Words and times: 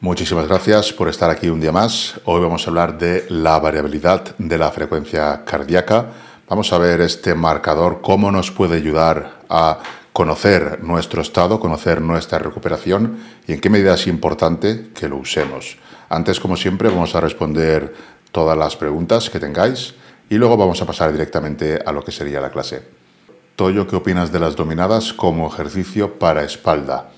Muchísimas 0.00 0.46
gracias 0.46 0.92
por 0.92 1.08
estar 1.08 1.28
aquí 1.28 1.48
un 1.48 1.60
día 1.60 1.72
más. 1.72 2.20
Hoy 2.24 2.40
vamos 2.40 2.64
a 2.64 2.70
hablar 2.70 2.98
de 2.98 3.26
la 3.30 3.58
variabilidad 3.58 4.36
de 4.38 4.56
la 4.56 4.70
frecuencia 4.70 5.44
cardíaca. 5.44 6.06
Vamos 6.48 6.72
a 6.72 6.78
ver 6.78 7.00
este 7.00 7.34
marcador, 7.34 7.98
cómo 8.00 8.30
nos 8.30 8.52
puede 8.52 8.76
ayudar 8.76 9.40
a 9.48 9.80
conocer 10.12 10.84
nuestro 10.84 11.20
estado, 11.20 11.58
conocer 11.58 12.00
nuestra 12.00 12.38
recuperación 12.38 13.18
y 13.48 13.54
en 13.54 13.60
qué 13.60 13.70
medida 13.70 13.94
es 13.94 14.06
importante 14.06 14.90
que 14.94 15.08
lo 15.08 15.16
usemos. 15.16 15.78
Antes, 16.08 16.38
como 16.38 16.56
siempre, 16.56 16.90
vamos 16.90 17.16
a 17.16 17.20
responder 17.20 17.92
todas 18.30 18.56
las 18.56 18.76
preguntas 18.76 19.28
que 19.28 19.40
tengáis 19.40 19.96
y 20.30 20.36
luego 20.36 20.56
vamos 20.56 20.80
a 20.80 20.86
pasar 20.86 21.10
directamente 21.10 21.82
a 21.84 21.90
lo 21.90 22.04
que 22.04 22.12
sería 22.12 22.40
la 22.40 22.50
clase. 22.50 22.82
Toyo, 23.56 23.88
¿qué 23.88 23.96
opinas 23.96 24.30
de 24.30 24.38
las 24.38 24.54
dominadas 24.54 25.12
como 25.12 25.48
ejercicio 25.48 26.20
para 26.20 26.44
espalda? 26.44 27.08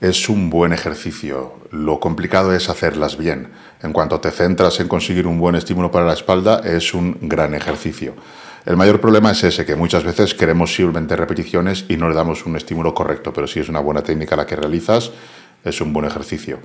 Es 0.00 0.28
un 0.28 0.50
buen 0.50 0.72
ejercicio. 0.72 1.54
Lo 1.70 2.00
complicado 2.00 2.54
es 2.54 2.68
hacerlas 2.68 3.16
bien. 3.16 3.50
En 3.82 3.92
cuanto 3.92 4.20
te 4.20 4.30
centras 4.30 4.80
en 4.80 4.88
conseguir 4.88 5.26
un 5.26 5.38
buen 5.38 5.54
estímulo 5.54 5.90
para 5.90 6.06
la 6.06 6.12
espalda, 6.12 6.60
es 6.64 6.94
un 6.94 7.18
gran 7.22 7.54
ejercicio. 7.54 8.14
El 8.64 8.76
mayor 8.76 9.00
problema 9.00 9.30
es 9.32 9.44
ese, 9.44 9.64
que 9.64 9.76
muchas 9.76 10.04
veces 10.04 10.34
queremos 10.34 10.74
simplemente 10.74 11.16
repeticiones 11.16 11.84
y 11.88 11.96
no 11.96 12.08
le 12.08 12.14
damos 12.14 12.44
un 12.46 12.56
estímulo 12.56 12.94
correcto, 12.94 13.32
pero 13.32 13.46
si 13.46 13.60
es 13.60 13.68
una 13.68 13.80
buena 13.80 14.02
técnica 14.02 14.36
la 14.36 14.46
que 14.46 14.56
realizas, 14.56 15.10
es 15.64 15.80
un 15.80 15.92
buen 15.92 16.06
ejercicio 16.06 16.58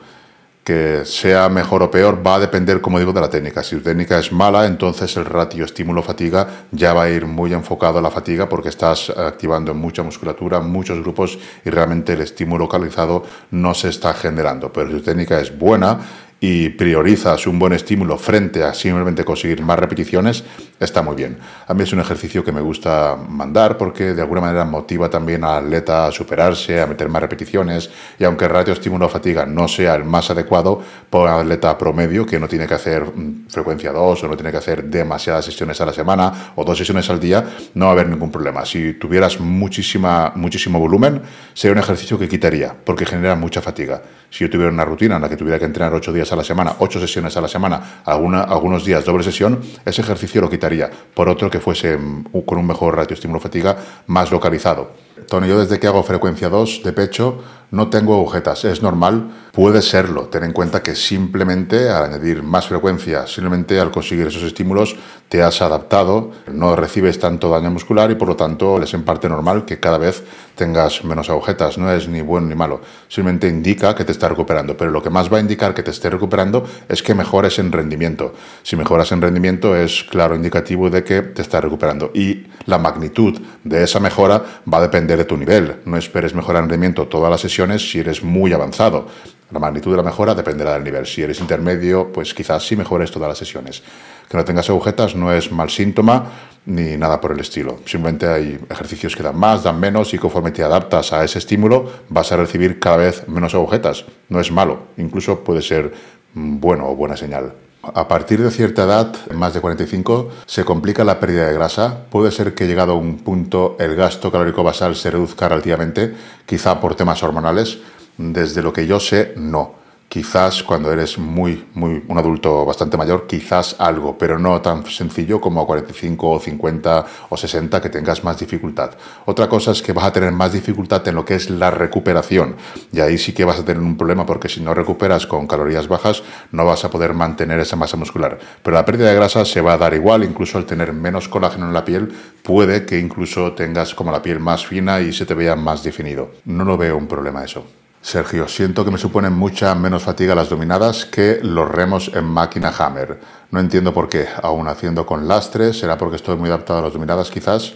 que 0.64 1.04
sea 1.04 1.50
mejor 1.50 1.84
o 1.84 1.92
peor 1.92 2.26
va 2.26 2.36
a 2.36 2.40
depender, 2.40 2.80
como 2.80 2.98
digo, 2.98 3.12
de 3.12 3.20
la 3.20 3.30
técnica. 3.30 3.64
Si 3.64 3.76
tu 3.76 3.82
técnica 3.82 4.18
es 4.18 4.32
mala, 4.32 4.66
entonces 4.66 5.16
el 5.18 5.26
ratio 5.26 5.66
estímulo-fatiga 5.66 6.68
ya 6.72 6.94
va 6.94 7.04
a 7.04 7.10
ir 7.10 7.26
muy 7.26 7.54
enfocado 7.54 8.00
a 8.00 8.02
la 8.02 8.10
fatiga 8.10 8.48
porque 8.48 8.70
estás 8.70 9.10
activando 9.10 9.74
mucha 9.74 10.04
musculatura, 10.04 10.62
muchos 10.62 11.02
grupos 11.02 11.38
y 11.66 11.70
realmente 11.70 12.14
el 12.14 12.22
estímulo 12.22 12.64
localizado 12.64 13.24
no 13.52 13.74
se 13.74 13.90
está 13.90 14.14
generando. 14.14 14.72
Pero 14.72 14.88
si 14.88 14.96
tu 14.96 15.02
técnica 15.02 15.40
es 15.40 15.58
buena 15.58 16.00
y 16.46 16.68
priorizas 16.68 17.48
un 17.48 17.58
buen 17.58 17.72
estímulo 17.72 18.18
frente 18.18 18.66
a 18.66 18.74
simplemente 18.74 19.24
conseguir 19.24 19.62
más 19.62 19.80
repeticiones, 19.80 20.44
está 20.78 21.02
muy 21.02 21.16
bien. 21.16 21.38
A 21.66 21.74
mí 21.74 21.84
es 21.84 21.94
un 21.94 22.02
ejercicio 22.02 22.44
que 22.44 22.52
me 22.52 22.60
gusta 22.60 23.16
mandar 23.30 23.78
porque 23.78 24.14
de 24.14 24.22
alguna 24.22 24.42
manera 24.42 24.66
motiva 24.66 25.10
también 25.10 25.46
al 25.46 25.64
atleta 25.64 26.08
a 26.08 26.12
superarse, 26.12 26.82
a 26.82 26.86
meter 26.86 27.08
más 27.08 27.22
repeticiones 27.22 27.90
y 28.20 28.26
aunque 28.26 28.44
el 28.44 28.52
ratio 28.52 28.74
estímulo-fatiga 28.74 29.46
no 29.46 29.70
sea 29.70 29.96
el 29.96 30.04
más 30.04 30.32
adecuado 30.32 30.82
para 31.10 31.36
un 31.36 31.44
atleta 31.44 31.78
promedio 31.78 32.26
que 32.26 32.38
no 32.38 32.50
tiene 32.50 32.68
que 32.68 32.74
hacer 32.74 33.06
mm, 33.06 33.48
frecuencia 33.48 33.94
2 33.94 34.26
o 34.26 34.28
no 34.28 34.36
tiene 34.36 34.52
que 34.52 34.58
hacer 34.58 34.84
demasiadas 34.84 35.46
sesiones 35.46 35.80
a 35.80 35.86
la 35.86 35.94
semana 35.94 36.52
o 36.58 36.66
dos 36.66 36.78
sesiones 36.78 37.10
al 37.10 37.22
día, 37.22 37.42
no 37.74 37.86
va 37.86 37.92
a 37.92 37.94
haber 37.94 38.10
ningún 38.10 38.32
problema. 38.32 38.66
Si 38.66 38.96
tuvieras 38.96 39.40
muchísima, 39.40 40.34
muchísimo 40.36 40.78
volumen, 40.78 41.22
sería 41.54 41.72
un 41.72 41.80
ejercicio 41.80 42.20
que 42.20 42.28
quitaría 42.28 42.76
porque 42.84 43.06
genera 43.06 43.38
mucha 43.38 43.62
fatiga. 43.62 44.02
Si 44.30 44.40
yo 44.40 44.50
tuviera 44.50 44.74
una 44.74 44.84
rutina 44.84 45.16
en 45.16 45.22
la 45.22 45.30
que 45.30 45.38
tuviera 45.38 45.58
que 45.58 45.66
entrenar 45.66 45.94
8 45.94 46.12
días 46.12 46.33
a 46.34 46.36
la 46.36 46.44
semana, 46.44 46.76
ocho 46.80 47.00
sesiones 47.00 47.38
a 47.38 47.42
la 47.42 47.48
semana, 47.48 48.02
algunos 48.06 48.84
días 48.84 49.06
doble 49.06 49.24
sesión, 49.24 49.62
ese 49.86 50.02
ejercicio 50.02 50.42
lo 50.42 50.50
quitaría 50.50 50.90
por 51.14 51.30
otro 51.30 51.50
que 51.50 51.60
fuese 51.60 51.98
mm, 51.98 52.26
con 52.46 52.58
un 52.58 52.68
mejor 52.68 52.96
ratio 52.96 53.14
estímulo-fatiga 53.14 53.78
más 54.08 54.32
localizado. 54.32 54.92
Tony, 55.28 55.48
yo 55.48 55.60
desde 55.60 55.80
que 55.80 55.88
hago 55.88 56.04
frecuencia 56.04 56.50
2 56.50 56.82
de 56.84 56.94
pecho 56.94 57.44
no 57.74 57.90
tengo 57.90 58.14
agujetas, 58.14 58.66
es 58.66 58.84
normal, 58.84 59.32
puede 59.52 59.82
serlo. 59.82 60.28
Ten 60.28 60.44
en 60.44 60.54
cuenta 60.54 60.84
que 60.84 60.94
simplemente 60.94 61.90
al 61.90 62.04
añadir 62.04 62.44
más 62.44 62.68
frecuencia, 62.68 63.26
simplemente 63.26 63.80
al 63.80 63.90
conseguir 63.90 64.28
esos 64.28 64.44
estímulos, 64.44 64.96
te 65.28 65.42
has 65.42 65.60
adaptado, 65.64 66.30
no 66.52 66.76
recibes 66.76 67.18
tanto 67.18 67.50
daño 67.50 67.72
muscular 67.72 68.12
y 68.12 68.16
por 68.16 68.28
lo 68.28 68.36
tanto 68.36 68.80
es 68.80 68.94
en 68.94 69.02
parte 69.02 69.28
normal 69.28 69.66
que 69.66 69.80
cada 69.80 69.98
vez 69.98 70.24
tengas 70.56 71.04
menos 71.04 71.32
agujetas. 71.32 71.80
No 71.80 71.92
es 71.92 72.08
ni 72.08 72.22
bueno 72.22 72.46
ni 72.46 72.54
malo, 72.54 72.80
simplemente 73.08 73.48
indica 73.48 73.96
que 73.96 74.06
te 74.06 74.12
está 74.12 74.30
recuperando. 74.30 74.78
Pero 74.78 74.92
lo 74.92 75.02
que 75.02 75.10
más 75.10 75.34
va 75.34 75.38
a 75.38 75.42
indicar 75.42 75.74
que 75.74 75.82
te 75.82 75.90
esté 75.90 76.12
recuperando 76.12 76.64
es 76.88 77.02
que 77.02 77.16
mejores 77.16 77.58
en 77.58 77.72
rendimiento. 77.72 78.36
Si 78.62 78.76
mejoras 78.76 79.12
en 79.12 79.22
rendimiento 79.24 79.76
es 79.76 80.04
claro 80.04 80.36
indicativo 80.36 80.92
de 80.92 81.04
que 81.04 81.24
te 81.24 81.42
está 81.42 81.60
recuperando. 81.60 82.12
Y 82.14 82.46
la 82.68 82.78
magnitud 82.78 83.42
de 83.64 83.84
esa 83.84 84.00
mejora 84.00 84.62
va 84.72 84.78
a 84.78 84.82
depender 84.82 85.18
de 85.18 85.26
tu 85.26 85.38
nivel. 85.38 85.78
No 85.86 85.98
esperes 85.98 86.36
mejorar 86.36 86.62
en 86.62 86.70
rendimiento 86.70 87.08
toda 87.08 87.32
la 87.32 87.40
sesión 87.40 87.63
si 87.80 88.00
eres 88.00 88.24
muy 88.24 88.54
avanzado. 88.54 89.08
La 89.52 89.60
magnitud 89.60 89.92
de 89.92 89.98
la 89.98 90.04
mejora 90.04 90.34
dependerá 90.34 90.74
del 90.74 90.84
nivel. 90.84 91.06
Si 91.06 91.22
eres 91.22 91.40
intermedio, 91.40 92.12
pues 92.12 92.34
quizás 92.34 92.66
sí 92.66 92.76
mejores 92.76 93.12
todas 93.12 93.30
las 93.30 93.38
sesiones. 93.38 93.84
Que 94.28 94.38
no 94.38 94.44
tengas 94.44 94.70
agujetas 94.70 95.16
no 95.16 95.32
es 95.32 95.52
mal 95.52 95.70
síntoma 95.70 96.26
ni 96.66 96.98
nada 96.98 97.22
por 97.22 97.32
el 97.32 97.40
estilo. 97.40 97.80
Simplemente 97.86 98.28
hay 98.28 98.60
ejercicios 98.70 99.16
que 99.16 99.24
dan 99.24 99.38
más, 99.38 99.64
dan 99.64 99.80
menos 99.80 100.14
y 100.14 100.18
conforme 100.18 100.52
te 100.52 100.64
adaptas 100.64 101.14
a 101.14 101.24
ese 101.24 101.40
estímulo 101.40 101.92
vas 102.10 102.32
a 102.32 102.38
recibir 102.38 102.80
cada 102.80 102.98
vez 102.98 103.28
menos 103.28 103.54
agujetas. 103.54 104.06
No 104.30 104.40
es 104.40 104.52
malo, 104.52 104.88
incluso 104.98 105.44
puede 105.44 105.62
ser 105.62 105.94
bueno 106.34 106.90
o 106.90 106.96
buena 106.96 107.16
señal. 107.16 107.54
A 107.84 108.08
partir 108.08 108.42
de 108.42 108.50
cierta 108.50 108.86
edad, 108.86 109.14
más 109.32 109.54
de 109.54 109.60
45, 109.60 110.30
se 110.46 110.64
complica 110.64 111.04
la 111.04 111.20
pérdida 111.20 111.48
de 111.48 111.54
grasa. 111.54 112.06
Puede 112.10 112.32
ser 112.32 112.54
que 112.54 112.66
llegado 112.66 112.94
a 112.94 112.96
un 112.96 113.18
punto 113.18 113.76
el 113.78 113.98
gasto 113.98 114.32
calórico 114.32 114.64
basal 114.64 114.96
se 114.96 115.12
reduzca 115.12 115.50
relativamente, 115.50 116.16
quizá 116.46 116.80
por 116.80 116.96
temas 116.96 117.22
hormonales. 117.24 117.80
Desde 118.18 118.62
lo 118.62 118.72
que 118.72 118.88
yo 118.88 119.02
sé, 119.02 119.34
no. 119.36 119.83
Quizás 120.14 120.62
cuando 120.62 120.94
eres 120.94 121.18
muy, 121.18 121.66
muy, 121.74 122.04
un 122.08 122.18
adulto 122.20 122.66
bastante 122.66 122.98
mayor, 122.98 123.26
quizás 123.26 123.76
algo, 123.80 124.16
pero 124.16 124.38
no 124.38 124.62
tan 124.62 124.86
sencillo 124.86 125.42
como 125.42 125.60
a 125.60 125.66
45 125.66 126.30
o 126.30 126.40
50 126.40 127.06
o 127.30 127.36
60 127.36 127.82
que 127.82 127.90
tengas 127.90 128.24
más 128.24 128.38
dificultad. 128.38 128.92
Otra 129.26 129.50
cosa 129.50 129.72
es 129.72 129.82
que 129.82 129.92
vas 129.92 130.06
a 130.06 130.14
tener 130.14 130.32
más 130.32 130.54
dificultad 130.54 131.08
en 131.08 131.16
lo 131.16 131.26
que 131.26 131.34
es 131.34 131.50
la 131.50 131.72
recuperación. 131.72 132.58
Y 132.92 133.00
ahí 133.00 133.18
sí 133.18 133.34
que 133.34 133.44
vas 133.44 133.58
a 133.58 133.66
tener 133.66 133.82
un 133.82 133.98
problema 133.98 134.24
porque 134.24 134.50
si 134.50 134.62
no 134.62 134.76
recuperas 134.76 135.26
con 135.26 135.48
calorías 135.48 135.88
bajas, 135.88 136.22
no 136.52 136.64
vas 136.64 136.86
a 136.86 136.92
poder 136.92 137.16
mantener 137.16 137.60
esa 137.60 137.76
masa 137.76 137.98
muscular. 137.98 138.38
Pero 138.62 138.76
la 138.76 138.86
pérdida 138.86 139.10
de 139.10 139.16
grasa 139.16 139.46
se 139.46 139.62
va 139.62 139.74
a 139.74 139.80
dar 139.80 139.96
igual, 139.96 140.24
incluso 140.24 140.60
al 140.60 140.68
tener 140.68 140.94
menos 140.94 141.28
colágeno 141.28 141.66
en 141.66 141.74
la 141.74 141.86
piel, 141.86 142.14
puede 142.44 142.86
que 142.86 143.00
incluso 143.00 143.54
tengas 143.54 143.96
como 143.96 144.12
la 144.12 144.22
piel 144.22 144.40
más 144.40 144.64
fina 144.64 145.02
y 145.02 145.12
se 145.12 145.26
te 145.26 145.34
vea 145.34 145.56
más 145.56 145.84
definido. 145.84 146.30
No 146.46 146.66
lo 146.66 146.78
veo 146.78 146.98
un 146.98 147.08
problema 147.08 147.44
eso. 147.44 147.66
Sergio, 148.04 148.50
siento 148.50 148.84
que 148.84 148.92
me 148.92 148.98
suponen 148.98 149.32
mucha 149.32 149.74
menos 149.76 150.04
fatiga 150.04 150.36
las 150.36 150.50
dominadas 150.50 151.06
que 151.06 151.40
los 151.42 151.72
remos 151.72 152.12
en 152.14 152.26
máquina 152.26 152.74
Hammer. 152.78 153.22
No 153.50 153.62
entiendo 153.62 153.94
por 153.94 154.10
qué, 154.10 154.28
aún 154.42 154.68
haciendo 154.68 155.06
con 155.06 155.26
lastre, 155.26 155.72
será 155.72 155.98
porque 155.98 156.18
estoy 156.18 156.36
muy 156.36 156.50
adaptado 156.50 156.80
a 156.80 156.82
las 156.82 156.92
dominadas 156.92 157.32
quizás. 157.32 157.76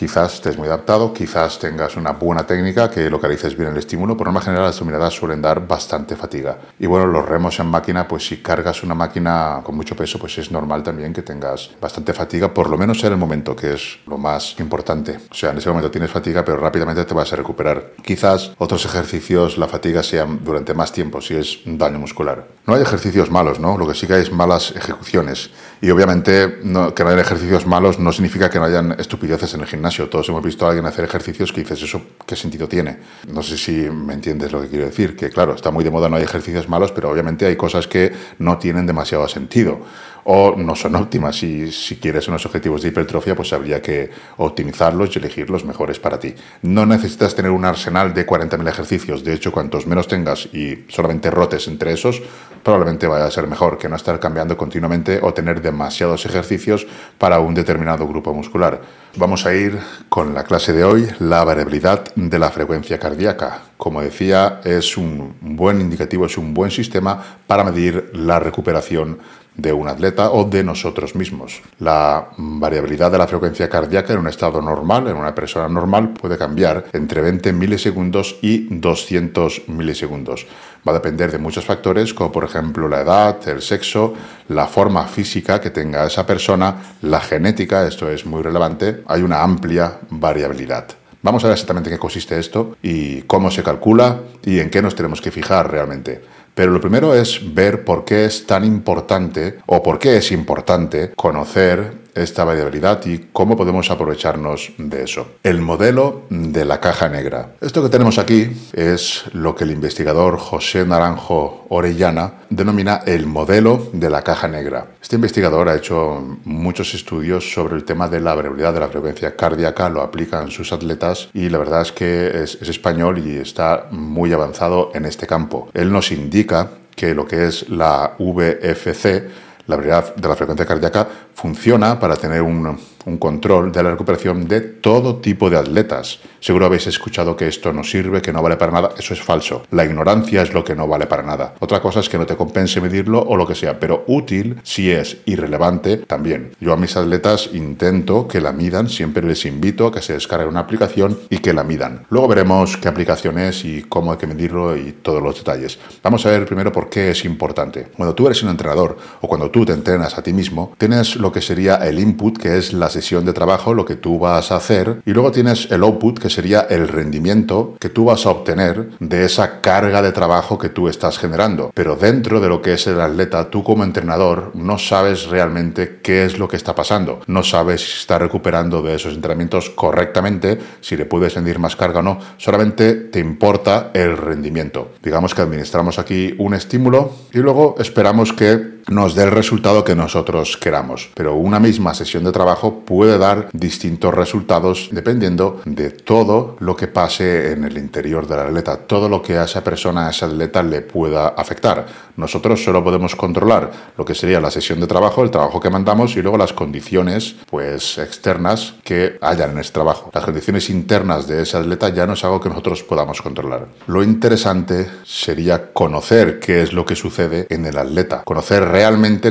Quizás 0.00 0.32
estés 0.32 0.56
muy 0.56 0.66
adaptado, 0.66 1.12
quizás 1.12 1.58
tengas 1.58 1.94
una 1.94 2.12
buena 2.12 2.46
técnica 2.46 2.90
que 2.90 3.10
localices 3.10 3.54
bien 3.54 3.68
el 3.68 3.76
estímulo. 3.76 4.16
Por 4.16 4.28
norma 4.28 4.40
general, 4.40 4.64
las 4.64 4.78
dominadas 4.78 5.12
suelen 5.12 5.42
dar 5.42 5.68
bastante 5.68 6.16
fatiga. 6.16 6.56
Y 6.78 6.86
bueno, 6.86 7.06
los 7.06 7.28
remos 7.28 7.60
en 7.60 7.66
máquina, 7.66 8.08
pues 8.08 8.26
si 8.26 8.38
cargas 8.38 8.82
una 8.82 8.94
máquina 8.94 9.60
con 9.62 9.76
mucho 9.76 9.94
peso, 9.94 10.18
pues 10.18 10.38
es 10.38 10.50
normal 10.50 10.82
también 10.82 11.12
que 11.12 11.20
tengas 11.20 11.72
bastante 11.78 12.14
fatiga, 12.14 12.54
por 12.54 12.70
lo 12.70 12.78
menos 12.78 13.04
en 13.04 13.12
el 13.12 13.18
momento, 13.18 13.54
que 13.54 13.74
es 13.74 13.98
lo 14.06 14.16
más 14.16 14.58
importante. 14.58 15.18
O 15.30 15.34
sea, 15.34 15.50
en 15.50 15.58
ese 15.58 15.68
momento 15.68 15.90
tienes 15.90 16.10
fatiga, 16.10 16.46
pero 16.46 16.56
rápidamente 16.56 17.04
te 17.04 17.12
vas 17.12 17.30
a 17.34 17.36
recuperar. 17.36 17.92
Quizás 18.02 18.52
otros 18.56 18.86
ejercicios, 18.86 19.58
la 19.58 19.68
fatiga 19.68 20.02
sea 20.02 20.24
durante 20.24 20.72
más 20.72 20.92
tiempo, 20.92 21.20
si 21.20 21.34
es 21.34 21.58
daño 21.66 21.98
muscular. 21.98 22.46
No 22.66 22.74
hay 22.74 22.80
ejercicios 22.80 23.30
malos, 23.30 23.60
¿no? 23.60 23.76
Lo 23.76 23.86
que 23.86 23.94
sí 23.94 24.06
que 24.06 24.14
hay 24.14 24.22
es 24.22 24.32
malas 24.32 24.72
ejecuciones. 24.74 25.50
Y 25.82 25.90
obviamente, 25.90 26.60
que 26.62 27.04
no 27.04 27.08
hayan 27.10 27.18
ejercicios 27.18 27.66
malos 27.66 27.98
no 27.98 28.12
significa 28.12 28.48
que 28.48 28.58
no 28.58 28.64
hayan 28.64 28.92
estupideces 28.98 29.52
en 29.52 29.60
el 29.60 29.66
gimnasio 29.66 29.89
gimnasio. 29.90 30.08
Todos 30.08 30.28
hemos 30.28 30.42
visto 30.42 30.64
a 30.64 30.68
alguien 30.68 30.86
hacer 30.86 31.04
ejercicios 31.04 31.52
que 31.52 31.60
dices, 31.60 31.82
¿eso 31.82 32.00
qué 32.26 32.36
sentido 32.36 32.68
tiene? 32.68 32.98
No 33.32 33.42
sé 33.42 33.58
si 33.58 33.72
me 33.90 34.14
entiendes 34.14 34.52
lo 34.52 34.62
que 34.62 34.68
quiero 34.68 34.86
decir, 34.86 35.16
que 35.16 35.30
claro, 35.30 35.54
está 35.54 35.70
muy 35.70 35.84
de 35.84 35.90
moda, 35.90 36.08
no 36.08 36.16
hay 36.16 36.22
ejercicios 36.22 36.68
malos, 36.68 36.92
pero 36.92 37.10
obviamente 37.10 37.46
hay 37.46 37.56
cosas 37.56 37.86
que 37.86 38.12
no 38.38 38.58
tienen 38.58 38.86
demasiado 38.86 39.26
sentido 39.28 39.80
o 40.24 40.54
no 40.56 40.76
son 40.76 40.94
óptimas. 40.96 41.42
Y 41.42 41.72
si 41.72 41.96
quieres 41.96 42.28
unos 42.28 42.44
objetivos 42.46 42.82
de 42.82 42.88
hipertrofia, 42.88 43.34
pues 43.34 43.52
habría 43.52 43.80
que 43.80 44.10
optimizarlos 44.36 45.14
y 45.14 45.18
elegir 45.18 45.50
los 45.50 45.64
mejores 45.64 45.98
para 45.98 46.18
ti. 46.18 46.34
No 46.62 46.86
necesitas 46.86 47.34
tener 47.34 47.50
un 47.50 47.64
arsenal 47.64 48.14
de 48.14 48.26
40.000 48.26 48.68
ejercicios. 48.68 49.24
De 49.24 49.34
hecho, 49.34 49.52
cuantos 49.52 49.86
menos 49.86 50.08
tengas 50.08 50.46
y 50.52 50.84
solamente 50.88 51.30
rotes 51.30 51.68
entre 51.68 51.92
esos, 51.92 52.22
probablemente 52.62 53.06
vaya 53.06 53.24
a 53.24 53.30
ser 53.30 53.46
mejor 53.46 53.78
que 53.78 53.88
no 53.88 53.96
estar 53.96 54.20
cambiando 54.20 54.56
continuamente 54.56 55.20
o 55.22 55.32
tener 55.32 55.62
demasiados 55.62 56.26
ejercicios 56.26 56.86
para 57.18 57.40
un 57.40 57.54
determinado 57.54 58.06
grupo 58.06 58.34
muscular. 58.34 58.82
Vamos 59.16 59.44
a 59.44 59.52
ir 59.52 59.76
con 60.08 60.34
la 60.34 60.44
clase 60.44 60.72
de 60.72 60.84
hoy, 60.84 61.08
la 61.18 61.42
variabilidad 61.42 62.04
de 62.14 62.38
la 62.38 62.50
frecuencia 62.50 63.00
cardíaca. 63.00 63.62
Como 63.76 64.02
decía, 64.02 64.60
es 64.62 64.96
un 64.96 65.34
buen 65.40 65.80
indicativo, 65.80 66.26
es 66.26 66.38
un 66.38 66.54
buen 66.54 66.70
sistema 66.70 67.20
para 67.48 67.64
medir 67.64 68.10
la 68.14 68.38
recuperación 68.38 69.18
de 69.60 69.72
un 69.72 69.88
atleta 69.88 70.30
o 70.30 70.44
de 70.44 70.64
nosotros 70.64 71.14
mismos. 71.14 71.60
La 71.78 72.28
variabilidad 72.36 73.10
de 73.10 73.18
la 73.18 73.26
frecuencia 73.26 73.68
cardíaca 73.68 74.12
en 74.12 74.20
un 74.20 74.28
estado 74.28 74.60
normal, 74.62 75.08
en 75.08 75.16
una 75.16 75.34
persona 75.34 75.68
normal, 75.68 76.10
puede 76.10 76.38
cambiar 76.38 76.86
entre 76.92 77.20
20 77.20 77.52
milisegundos 77.52 78.38
y 78.42 78.66
200 78.70 79.68
milisegundos. 79.68 80.46
Va 80.86 80.92
a 80.92 80.94
depender 80.94 81.30
de 81.30 81.38
muchos 81.38 81.64
factores, 81.64 82.14
como 82.14 82.32
por 82.32 82.44
ejemplo 82.44 82.88
la 82.88 83.02
edad, 83.02 83.36
el 83.48 83.60
sexo, 83.60 84.14
la 84.48 84.66
forma 84.66 85.06
física 85.06 85.60
que 85.60 85.70
tenga 85.70 86.06
esa 86.06 86.26
persona, 86.26 86.96
la 87.02 87.20
genética, 87.20 87.86
esto 87.86 88.10
es 88.10 88.24
muy 88.24 88.42
relevante, 88.42 89.02
hay 89.06 89.22
una 89.22 89.42
amplia 89.42 89.98
variabilidad. 90.08 90.86
Vamos 91.22 91.44
a 91.44 91.48
ver 91.48 91.52
exactamente 91.52 91.90
en 91.90 91.96
qué 91.96 92.00
consiste 92.00 92.38
esto 92.38 92.78
y 92.82 93.22
cómo 93.22 93.50
se 93.50 93.62
calcula 93.62 94.20
y 94.42 94.58
en 94.58 94.70
qué 94.70 94.80
nos 94.80 94.94
tenemos 94.94 95.20
que 95.20 95.30
fijar 95.30 95.70
realmente. 95.70 96.22
Pero 96.60 96.72
lo 96.72 96.80
primero 96.82 97.14
es 97.14 97.54
ver 97.54 97.86
por 97.86 98.04
qué 98.04 98.26
es 98.26 98.44
tan 98.44 98.66
importante 98.66 99.60
o 99.64 99.82
por 99.82 99.98
qué 99.98 100.18
es 100.18 100.30
importante 100.30 101.12
conocer 101.16 102.09
esta 102.14 102.44
variabilidad 102.44 103.04
y 103.06 103.28
cómo 103.32 103.56
podemos 103.56 103.90
aprovecharnos 103.90 104.72
de 104.78 105.04
eso. 105.04 105.28
El 105.42 105.60
modelo 105.60 106.22
de 106.30 106.64
la 106.64 106.80
caja 106.80 107.08
negra. 107.08 107.54
Esto 107.60 107.82
que 107.82 107.88
tenemos 107.88 108.18
aquí 108.18 108.50
es 108.72 109.24
lo 109.32 109.54
que 109.54 109.64
el 109.64 109.70
investigador 109.70 110.38
José 110.38 110.84
Naranjo 110.84 111.66
Orellana 111.68 112.34
denomina 112.48 113.02
el 113.06 113.26
modelo 113.26 113.90
de 113.92 114.10
la 114.10 114.22
caja 114.22 114.48
negra. 114.48 114.88
Este 115.00 115.16
investigador 115.16 115.68
ha 115.68 115.76
hecho 115.76 116.38
muchos 116.44 116.94
estudios 116.94 117.52
sobre 117.52 117.76
el 117.76 117.84
tema 117.84 118.08
de 118.08 118.20
la 118.20 118.34
variabilidad 118.34 118.74
de 118.74 118.80
la 118.80 118.88
frecuencia 118.88 119.36
cardíaca, 119.36 119.88
lo 119.88 120.02
aplica 120.02 120.42
en 120.42 120.50
sus 120.50 120.72
atletas 120.72 121.28
y 121.32 121.48
la 121.48 121.58
verdad 121.58 121.82
es 121.82 121.92
que 121.92 122.42
es, 122.42 122.58
es 122.60 122.68
español 122.68 123.18
y 123.18 123.36
está 123.36 123.86
muy 123.90 124.32
avanzado 124.32 124.90
en 124.94 125.04
este 125.04 125.26
campo. 125.26 125.68
Él 125.74 125.92
nos 125.92 126.12
indica 126.12 126.70
que 126.94 127.14
lo 127.14 127.26
que 127.26 127.46
es 127.46 127.68
la 127.70 128.14
VFC, 128.18 129.28
la 129.70 129.76
variabilidad 129.76 130.14
de 130.14 130.28
la 130.28 130.36
frecuencia 130.36 130.66
cardíaca, 130.66 131.08
funciona 131.34 131.98
para 131.98 132.16
tener 132.16 132.42
un, 132.42 132.78
un 133.06 133.18
control 133.18 133.72
de 133.72 133.82
la 133.82 133.90
recuperación 133.90 134.46
de 134.46 134.60
todo 134.60 135.16
tipo 135.16 135.50
de 135.50 135.58
atletas. 135.58 136.20
Seguro 136.40 136.66
habéis 136.66 136.86
escuchado 136.86 137.36
que 137.36 137.48
esto 137.48 137.72
no 137.72 137.84
sirve, 137.84 138.22
que 138.22 138.32
no 138.32 138.42
vale 138.42 138.56
para 138.56 138.72
nada. 138.72 138.90
Eso 138.98 139.14
es 139.14 139.22
falso. 139.22 139.62
La 139.70 139.84
ignorancia 139.84 140.42
es 140.42 140.52
lo 140.52 140.64
que 140.64 140.74
no 140.74 140.86
vale 140.86 141.06
para 141.06 141.22
nada. 141.22 141.54
Otra 141.60 141.80
cosa 141.80 142.00
es 142.00 142.08
que 142.08 142.18
no 142.18 142.26
te 142.26 142.36
compense 142.36 142.80
medirlo 142.80 143.20
o 143.20 143.36
lo 143.36 143.46
que 143.46 143.54
sea, 143.54 143.78
pero 143.78 144.04
útil 144.06 144.56
si 144.62 144.90
es 144.90 145.18
irrelevante 145.26 145.98
también. 145.98 146.52
Yo 146.60 146.72
a 146.72 146.76
mis 146.76 146.96
atletas 146.96 147.50
intento 147.52 148.26
que 148.26 148.40
la 148.40 148.52
midan, 148.52 148.88
siempre 148.88 149.22
les 149.22 149.44
invito 149.44 149.86
a 149.86 149.92
que 149.92 150.02
se 150.02 150.14
descarguen 150.14 150.48
una 150.48 150.60
aplicación 150.60 151.18
y 151.28 151.38
que 151.38 151.52
la 151.52 151.64
midan. 151.64 152.06
Luego 152.10 152.28
veremos 152.28 152.76
qué 152.76 152.88
aplicación 152.88 153.38
es 153.38 153.64
y 153.64 153.82
cómo 153.82 154.12
hay 154.12 154.18
que 154.18 154.26
medirlo 154.26 154.76
y 154.76 154.92
todos 154.92 155.22
los 155.22 155.36
detalles. 155.36 155.78
Vamos 156.02 156.24
a 156.26 156.30
ver 156.30 156.46
primero 156.46 156.72
por 156.72 156.88
qué 156.88 157.10
es 157.10 157.24
importante. 157.24 157.88
Cuando 157.96 158.14
tú 158.14 158.26
eres 158.26 158.42
un 158.42 158.50
entrenador 158.50 158.96
o 159.20 159.28
cuando 159.28 159.50
tú 159.50 159.64
te 159.64 159.72
entrenas 159.72 160.16
a 160.16 160.22
ti 160.22 160.32
mismo, 160.32 160.74
tienes 160.78 161.16
lo 161.16 161.32
que 161.32 161.40
sería 161.40 161.76
el 161.76 161.98
input, 161.98 162.38
que 162.38 162.58
es 162.58 162.72
la 162.72 162.89
sesión 162.90 163.24
de 163.24 163.32
trabajo, 163.32 163.74
lo 163.74 163.84
que 163.84 163.96
tú 163.96 164.18
vas 164.18 164.52
a 164.52 164.56
hacer, 164.56 165.00
y 165.06 165.12
luego 165.12 165.32
tienes 165.32 165.70
el 165.70 165.82
output, 165.82 166.18
que 166.18 166.30
sería 166.30 166.60
el 166.68 166.88
rendimiento 166.88 167.76
que 167.78 167.88
tú 167.88 168.04
vas 168.06 168.26
a 168.26 168.30
obtener 168.30 168.90
de 169.00 169.24
esa 169.24 169.60
carga 169.60 170.02
de 170.02 170.12
trabajo 170.12 170.58
que 170.58 170.68
tú 170.68 170.88
estás 170.88 171.18
generando. 171.18 171.70
Pero 171.74 171.96
dentro 171.96 172.40
de 172.40 172.48
lo 172.48 172.60
que 172.60 172.74
es 172.74 172.86
el 172.86 173.00
atleta, 173.00 173.50
tú 173.50 173.62
como 173.62 173.84
entrenador 173.84 174.50
no 174.54 174.78
sabes 174.78 175.26
realmente 175.26 176.00
qué 176.02 176.24
es 176.24 176.38
lo 176.38 176.48
que 176.48 176.56
está 176.56 176.74
pasando. 176.74 177.20
No 177.26 177.42
sabes 177.42 177.82
si 177.82 177.98
está 177.98 178.18
recuperando 178.18 178.82
de 178.82 178.94
esos 178.94 179.14
entrenamientos 179.14 179.70
correctamente, 179.70 180.58
si 180.80 180.96
le 180.96 181.06
puedes 181.06 181.34
rendir 181.34 181.58
más 181.58 181.76
carga 181.76 182.00
o 182.00 182.02
no. 182.02 182.18
Solamente 182.36 182.94
te 182.94 183.18
importa 183.18 183.90
el 183.94 184.16
rendimiento. 184.16 184.92
Digamos 185.02 185.34
que 185.34 185.42
administramos 185.42 185.98
aquí 185.98 186.34
un 186.38 186.54
estímulo 186.54 187.12
y 187.32 187.38
luego 187.38 187.76
esperamos 187.78 188.32
que 188.32 188.79
nos 188.90 189.14
dé 189.14 189.22
el 189.22 189.30
resultado 189.30 189.84
que 189.84 189.94
nosotros 189.94 190.56
queramos. 190.56 191.08
Pero 191.14 191.36
una 191.36 191.60
misma 191.60 191.94
sesión 191.94 192.24
de 192.24 192.32
trabajo 192.32 192.80
puede 192.80 193.18
dar 193.18 193.48
distintos 193.52 194.12
resultados 194.12 194.88
dependiendo 194.90 195.60
de 195.64 195.90
todo 195.90 196.56
lo 196.58 196.76
que 196.76 196.88
pase 196.88 197.52
en 197.52 197.64
el 197.64 197.78
interior 197.78 198.26
del 198.26 198.40
atleta, 198.40 198.76
todo 198.76 199.08
lo 199.08 199.22
que 199.22 199.38
a 199.38 199.44
esa 199.44 199.62
persona, 199.62 200.08
a 200.08 200.10
ese 200.10 200.24
atleta 200.24 200.62
le 200.62 200.82
pueda 200.82 201.28
afectar. 201.28 201.86
Nosotros 202.16 202.62
solo 202.62 202.84
podemos 202.84 203.16
controlar 203.16 203.70
lo 203.96 204.04
que 204.04 204.14
sería 204.14 204.40
la 204.40 204.50
sesión 204.50 204.80
de 204.80 204.86
trabajo, 204.86 205.22
el 205.22 205.30
trabajo 205.30 205.60
que 205.60 205.70
mandamos 205.70 206.16
y 206.16 206.22
luego 206.22 206.36
las 206.36 206.52
condiciones 206.52 207.36
pues 207.48 207.96
externas 207.98 208.74
que 208.84 209.16
hayan 209.20 209.52
en 209.52 209.58
ese 209.58 209.72
trabajo. 209.72 210.10
Las 210.12 210.24
condiciones 210.24 210.68
internas 210.68 211.28
de 211.28 211.42
ese 211.42 211.56
atleta 211.56 211.88
ya 211.90 212.06
no 212.06 212.14
es 212.14 212.24
algo 212.24 212.40
que 212.40 212.48
nosotros 212.48 212.82
podamos 212.82 213.22
controlar. 213.22 213.68
Lo 213.86 214.02
interesante 214.02 214.86
sería 215.04 215.72
conocer 215.72 216.40
qué 216.40 216.62
es 216.62 216.72
lo 216.72 216.84
que 216.84 216.96
sucede 216.96 217.46
en 217.48 217.64
el 217.66 217.78
atleta, 217.78 218.22
conocer 218.24 218.68